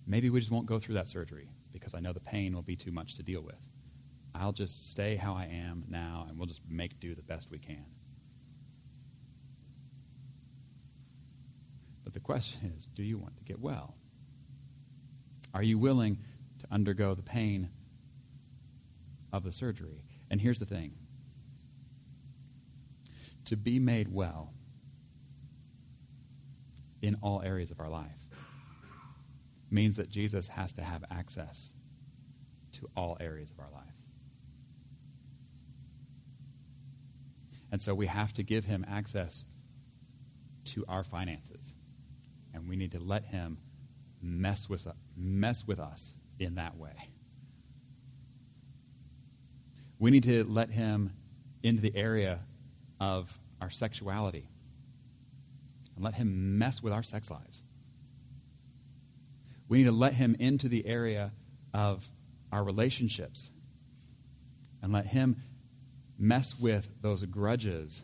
Maybe 0.10 0.32
we 0.32 0.40
just 0.40 0.52
won't 0.52 0.66
go 0.66 0.80
through 0.80 0.96
that 0.96 1.08
surgery 1.08 1.48
because 1.72 1.94
I 1.94 2.00
know 2.00 2.14
the 2.14 2.20
pain 2.20 2.56
will 2.56 2.64
be 2.64 2.76
too 2.76 2.92
much 2.92 3.14
to 3.18 3.24
deal 3.24 3.42
with. 3.42 3.62
I'll 4.34 4.52
just 4.52 4.90
stay 4.90 5.16
how 5.16 5.36
I 5.36 5.46
am 5.46 5.84
now 5.88 6.26
and 6.28 6.38
we'll 6.38 6.48
just 6.48 6.62
make 6.68 7.00
do 7.00 7.14
the 7.14 7.22
best 7.22 7.52
we 7.52 7.60
can. 7.60 7.86
But 12.04 12.16
the 12.16 12.20
question 12.20 12.74
is 12.76 12.88
do 12.88 13.04
you 13.04 13.20
want 13.20 13.38
to 13.38 13.44
get 13.44 13.60
well? 13.60 13.94
Are 15.54 15.62
you 15.62 15.78
willing 15.78 16.18
to 16.60 16.68
undergo 16.72 17.14
the 17.14 17.22
pain 17.22 17.70
of 19.32 19.44
the 19.44 19.52
surgery? 19.52 20.04
And 20.32 20.42
here's 20.42 20.58
the 20.58 20.66
thing 20.66 20.94
to 23.46 23.56
be 23.56 23.78
made 23.78 24.12
well 24.12 24.54
in 27.04 27.16
all 27.22 27.44
areas 27.44 27.70
of 27.70 27.80
our 27.80 27.90
life 27.90 28.19
means 29.72 29.98
that 29.98 30.10
Jesus 30.10 30.48
has 30.48 30.74
to 30.74 30.84
have 30.84 31.04
access 31.12 31.74
to 32.74 32.90
all 32.96 33.18
areas 33.20 33.52
of 33.52 33.60
our 33.60 33.72
life. 33.72 33.86
And 37.72 37.82
so 37.82 37.94
we 37.94 38.08
have 38.08 38.34
to 38.34 38.44
give 38.44 38.66
him 38.66 38.86
access 38.88 39.44
to 40.66 40.86
our 40.88 41.04
finances 41.04 41.74
and 42.54 42.68
we 42.68 42.76
need 42.76 42.92
to 42.92 43.00
let 43.00 43.26
him 43.26 43.58
mess 44.22 44.68
with, 44.68 44.88
mess 45.16 45.66
with 45.66 45.80
us 45.80 46.14
in 46.40 46.56
that 46.56 46.78
way. 46.78 46.94
We 50.00 50.12
need 50.12 50.24
to 50.24 50.44
let 50.46 50.70
him 50.70 51.12
into 51.62 51.82
the 51.82 51.96
area 51.96 52.40
of 53.00 53.30
our 53.62 53.70
sexuality 53.70 54.50
and 55.96 56.04
let 56.04 56.16
him 56.16 56.58
mess 56.58 56.82
with 56.82 56.94
our 56.94 57.04
sex 57.04 57.30
lives. 57.30 57.62
We 59.70 59.78
need 59.78 59.86
to 59.86 59.92
let 59.92 60.14
him 60.14 60.36
into 60.40 60.68
the 60.68 60.86
area 60.86 61.32
of 61.74 62.06
our 62.52 62.64
relationships 62.64 63.52
and 64.82 64.92
let 64.92 65.06
him 65.06 65.38
mess 66.18 66.60
with 66.60 66.90
those 67.02 67.24
grudges 67.24 68.02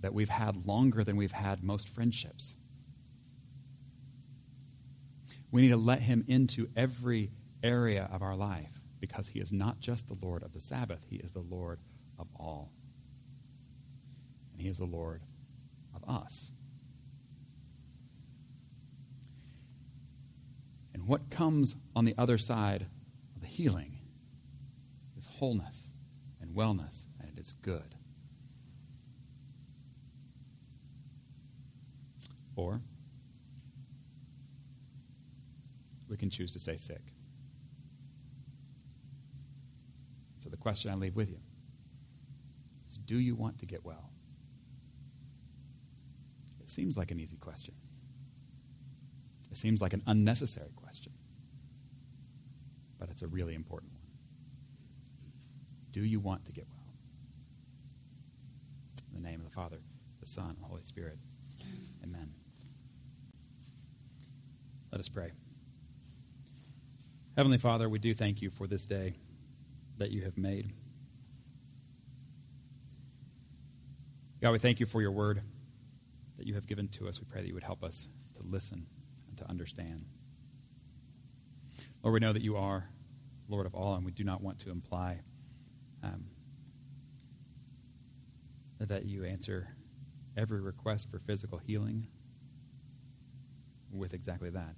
that 0.00 0.12
we've 0.12 0.28
had 0.28 0.66
longer 0.66 1.04
than 1.04 1.16
we've 1.16 1.32
had 1.32 1.62
most 1.62 1.88
friendships. 1.88 2.54
We 5.50 5.62
need 5.62 5.70
to 5.70 5.76
let 5.76 6.00
him 6.00 6.24
into 6.26 6.68
every 6.76 7.30
area 7.62 8.08
of 8.12 8.22
our 8.22 8.36
life 8.36 8.80
because 9.00 9.28
he 9.28 9.38
is 9.38 9.52
not 9.52 9.80
just 9.80 10.08
the 10.08 10.16
Lord 10.20 10.42
of 10.42 10.52
the 10.52 10.60
Sabbath, 10.60 11.00
he 11.08 11.16
is 11.16 11.30
the 11.30 11.40
Lord 11.40 11.78
of 12.18 12.26
all. 12.34 12.72
And 14.52 14.60
he 14.60 14.68
is 14.68 14.78
the 14.78 14.84
Lord 14.84 15.22
of 15.94 16.02
us. 16.08 16.50
And 20.94 21.06
what 21.06 21.28
comes 21.28 21.74
on 21.94 22.04
the 22.04 22.14
other 22.16 22.38
side 22.38 22.86
of 23.34 23.40
the 23.42 23.46
healing 23.46 23.98
is 25.18 25.26
wholeness 25.26 25.90
and 26.40 26.54
wellness, 26.54 27.04
and 27.20 27.28
it 27.28 27.38
is 27.38 27.52
good. 27.62 27.94
Or 32.56 32.80
we 36.08 36.16
can 36.16 36.30
choose 36.30 36.52
to 36.52 36.60
stay 36.60 36.76
sick. 36.76 37.02
So 40.44 40.48
the 40.48 40.56
question 40.56 40.92
I 40.92 40.94
leave 40.94 41.16
with 41.16 41.28
you 41.28 41.40
is 42.88 42.98
Do 42.98 43.18
you 43.18 43.34
want 43.34 43.58
to 43.58 43.66
get 43.66 43.84
well? 43.84 44.10
It 46.60 46.70
seems 46.70 46.96
like 46.96 47.10
an 47.10 47.18
easy 47.18 47.36
question. 47.36 47.74
It 49.50 49.56
seems 49.56 49.80
like 49.80 49.92
an 49.92 50.02
unnecessary 50.06 50.70
question. 50.76 50.83
But 53.04 53.10
it's 53.10 53.20
a 53.20 53.26
really 53.26 53.54
important 53.54 53.92
one. 53.92 54.00
Do 55.92 56.02
you 56.02 56.20
want 56.20 56.46
to 56.46 56.52
get 56.52 56.66
well? 56.70 56.86
In 59.10 59.22
the 59.22 59.28
name 59.28 59.40
of 59.40 59.44
the 59.44 59.52
Father, 59.52 59.76
the 60.22 60.26
Son, 60.26 60.48
and 60.48 60.58
the 60.58 60.64
Holy 60.64 60.82
Spirit. 60.84 61.18
Amen. 62.02 62.32
Let 64.90 65.02
us 65.02 65.08
pray. 65.10 65.32
Heavenly 67.36 67.58
Father, 67.58 67.90
we 67.90 67.98
do 67.98 68.14
thank 68.14 68.40
you 68.40 68.48
for 68.48 68.66
this 68.66 68.86
day 68.86 69.16
that 69.98 70.10
you 70.10 70.22
have 70.22 70.38
made. 70.38 70.72
God, 74.40 74.52
we 74.52 74.58
thank 74.58 74.80
you 74.80 74.86
for 74.86 75.02
your 75.02 75.12
word 75.12 75.42
that 76.38 76.46
you 76.46 76.54
have 76.54 76.66
given 76.66 76.88
to 76.88 77.06
us. 77.06 77.20
We 77.20 77.26
pray 77.30 77.42
that 77.42 77.48
you 77.48 77.54
would 77.54 77.64
help 77.64 77.84
us 77.84 78.08
to 78.38 78.42
listen 78.42 78.86
and 79.28 79.36
to 79.36 79.50
understand. 79.50 80.06
Lord, 82.02 82.14
we 82.14 82.20
know 82.20 82.32
that 82.32 82.42
you 82.42 82.56
are 82.56 82.88
Lord 83.48 83.66
of 83.66 83.74
all, 83.74 83.94
and 83.94 84.04
we 84.04 84.12
do 84.12 84.24
not 84.24 84.40
want 84.40 84.58
to 84.60 84.70
imply 84.70 85.20
um, 86.02 86.24
that 88.80 89.04
you 89.04 89.24
answer 89.24 89.68
every 90.36 90.60
request 90.60 91.10
for 91.10 91.18
physical 91.18 91.58
healing 91.58 92.06
with 93.92 94.14
exactly 94.14 94.50
that. 94.50 94.76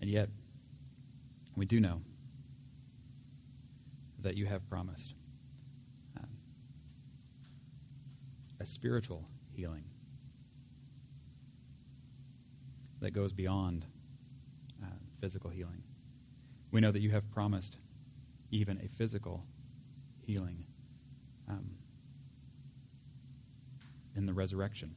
And 0.00 0.10
yet, 0.10 0.28
we 1.56 1.64
do 1.64 1.80
know 1.80 2.02
that 4.20 4.36
you 4.36 4.46
have 4.46 4.68
promised 4.68 5.14
um, 6.18 6.28
a 8.60 8.66
spiritual 8.66 9.26
healing 9.52 9.84
that 13.00 13.12
goes 13.12 13.32
beyond 13.32 13.84
uh, 14.82 14.86
physical 15.20 15.50
healing. 15.50 15.82
We 16.70 16.80
know 16.80 16.92
that 16.92 17.00
you 17.00 17.10
have 17.10 17.30
promised 17.30 17.76
even 18.50 18.78
a 18.78 18.88
physical 18.96 19.44
healing 20.22 20.64
um, 21.48 21.70
in 24.14 24.26
the 24.26 24.32
resurrection. 24.32 24.94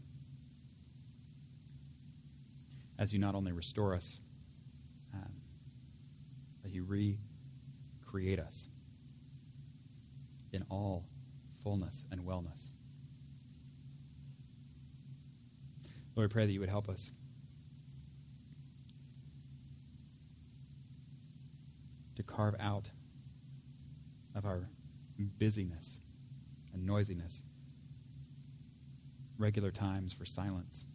As 2.97 3.13
you 3.13 3.19
not 3.19 3.35
only 3.35 3.51
restore 3.51 3.95
us, 3.95 4.19
um, 5.13 5.31
but 6.61 6.71
you 6.71 6.83
recreate 6.83 8.39
us 8.39 8.67
in 10.51 10.65
all 10.69 11.05
fullness 11.63 12.03
and 12.11 12.21
wellness. 12.21 12.69
Lord, 16.15 16.29
we 16.29 16.33
pray 16.33 16.45
that 16.45 16.51
you 16.51 16.59
would 16.59 16.69
help 16.69 16.89
us 16.89 17.11
carve 22.29 22.55
out 22.59 22.89
of 24.35 24.45
our 24.45 24.69
busyness 25.37 25.99
and 26.73 26.85
noisiness 26.85 27.43
regular 29.37 29.71
times 29.71 30.13
for 30.13 30.25
silence. 30.25 30.85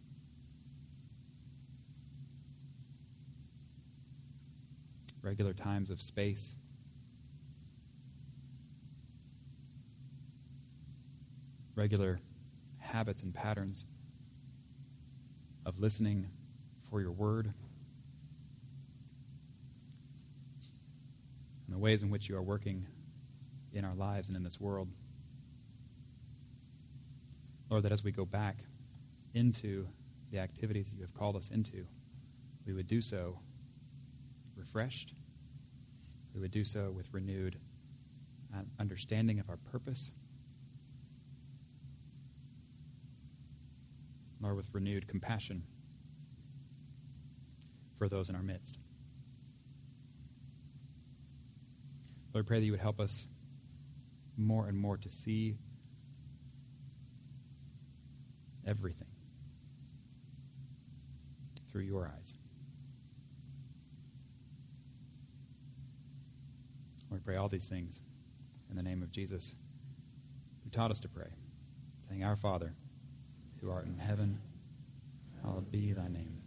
Regular 5.21 5.53
times 5.53 5.89
of 5.89 5.99
space. 5.99 6.55
Regular 11.75 12.19
habits 12.79 13.23
and 13.23 13.33
patterns 13.33 13.83
of 15.65 15.79
listening 15.79 16.27
for 16.89 17.01
your 17.01 17.11
word 17.11 17.51
the 21.75 21.79
ways 21.79 22.03
in 22.03 22.09
which 22.09 22.29
you 22.29 22.37
are 22.37 22.41
working 22.41 22.87
in 23.73 23.83
our 23.83 23.95
lives 23.95 24.29
and 24.29 24.37
in 24.37 24.43
this 24.43 24.61
world. 24.61 24.87
Lord, 27.69 27.83
that 27.83 27.91
as 27.91 28.01
we 28.01 28.13
go 28.13 28.23
back 28.23 28.59
into 29.33 29.85
the 30.31 30.39
activities 30.39 30.93
you 30.95 31.01
have 31.01 31.13
called 31.13 31.35
us 31.35 31.49
into, 31.51 31.85
we 32.65 32.71
would 32.71 32.87
do 32.87 33.01
so 33.01 33.37
refreshed. 34.55 35.15
We 36.33 36.39
would 36.39 36.51
do 36.51 36.63
so 36.63 36.93
with 36.95 37.07
renewed 37.11 37.59
uh, 38.55 38.61
understanding 38.79 39.41
of 39.41 39.49
our 39.49 39.57
purpose. 39.57 40.11
Lord, 44.39 44.55
with 44.55 44.67
renewed 44.71 45.09
compassion 45.09 45.63
for 47.97 48.07
those 48.07 48.29
in 48.29 48.35
our 48.35 48.43
midst. 48.43 48.77
Lord, 52.35 52.45
I 52.45 52.47
pray 52.49 52.59
that 52.59 52.65
you 52.65 52.73
would 52.73 52.81
help 52.81 52.99
us 52.99 53.27
more 54.35 54.67
and 54.67 54.77
more 54.77 54.97
to 54.97 55.09
see 55.09 55.55
everything 58.67 59.07
through 61.71 61.83
your 61.83 62.11
eyes. 62.13 62.33
Lord, 67.09 67.23
pray 67.23 67.37
all 67.37 67.47
these 67.47 67.63
things 67.63 68.01
in 68.69 68.75
the 68.75 68.83
name 68.83 69.01
of 69.01 69.13
Jesus, 69.13 69.55
who 70.65 70.69
taught 70.69 70.91
us 70.91 70.99
to 70.99 71.07
pray, 71.07 71.29
saying, 72.09 72.25
Our 72.25 72.35
Father, 72.35 72.73
who 73.61 73.71
art 73.71 73.85
in 73.85 73.97
heaven, 73.97 74.41
hallowed 75.41 75.71
be 75.71 75.93
thy 75.93 76.09
name. 76.09 76.41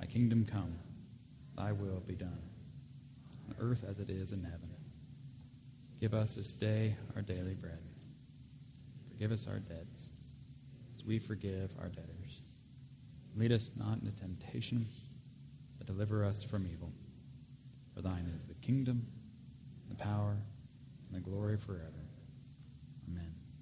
Thy 0.00 0.06
kingdom 0.06 0.46
come, 0.50 0.78
thy 1.58 1.72
will 1.72 2.00
be 2.06 2.14
done, 2.14 2.40
on 3.50 3.54
earth 3.60 3.84
as 3.86 3.98
it 3.98 4.08
is 4.08 4.32
in 4.32 4.44
heaven. 4.44 4.67
Give 6.00 6.14
us 6.14 6.34
this 6.34 6.52
day 6.52 6.96
our 7.16 7.22
daily 7.22 7.54
bread. 7.54 7.80
Forgive 9.10 9.32
us 9.32 9.46
our 9.48 9.58
debts, 9.58 10.10
as 10.94 11.04
we 11.04 11.18
forgive 11.18 11.72
our 11.80 11.88
debtors. 11.88 12.42
Lead 13.36 13.50
us 13.50 13.70
not 13.76 13.98
into 14.00 14.12
temptation, 14.12 14.86
but 15.76 15.88
deliver 15.88 16.24
us 16.24 16.44
from 16.44 16.68
evil. 16.72 16.92
For 17.94 18.02
thine 18.02 18.32
is 18.36 18.44
the 18.44 18.54
kingdom, 18.54 19.06
the 19.88 19.96
power, 19.96 20.36
and 21.08 21.16
the 21.16 21.20
glory 21.20 21.56
forever. 21.56 22.07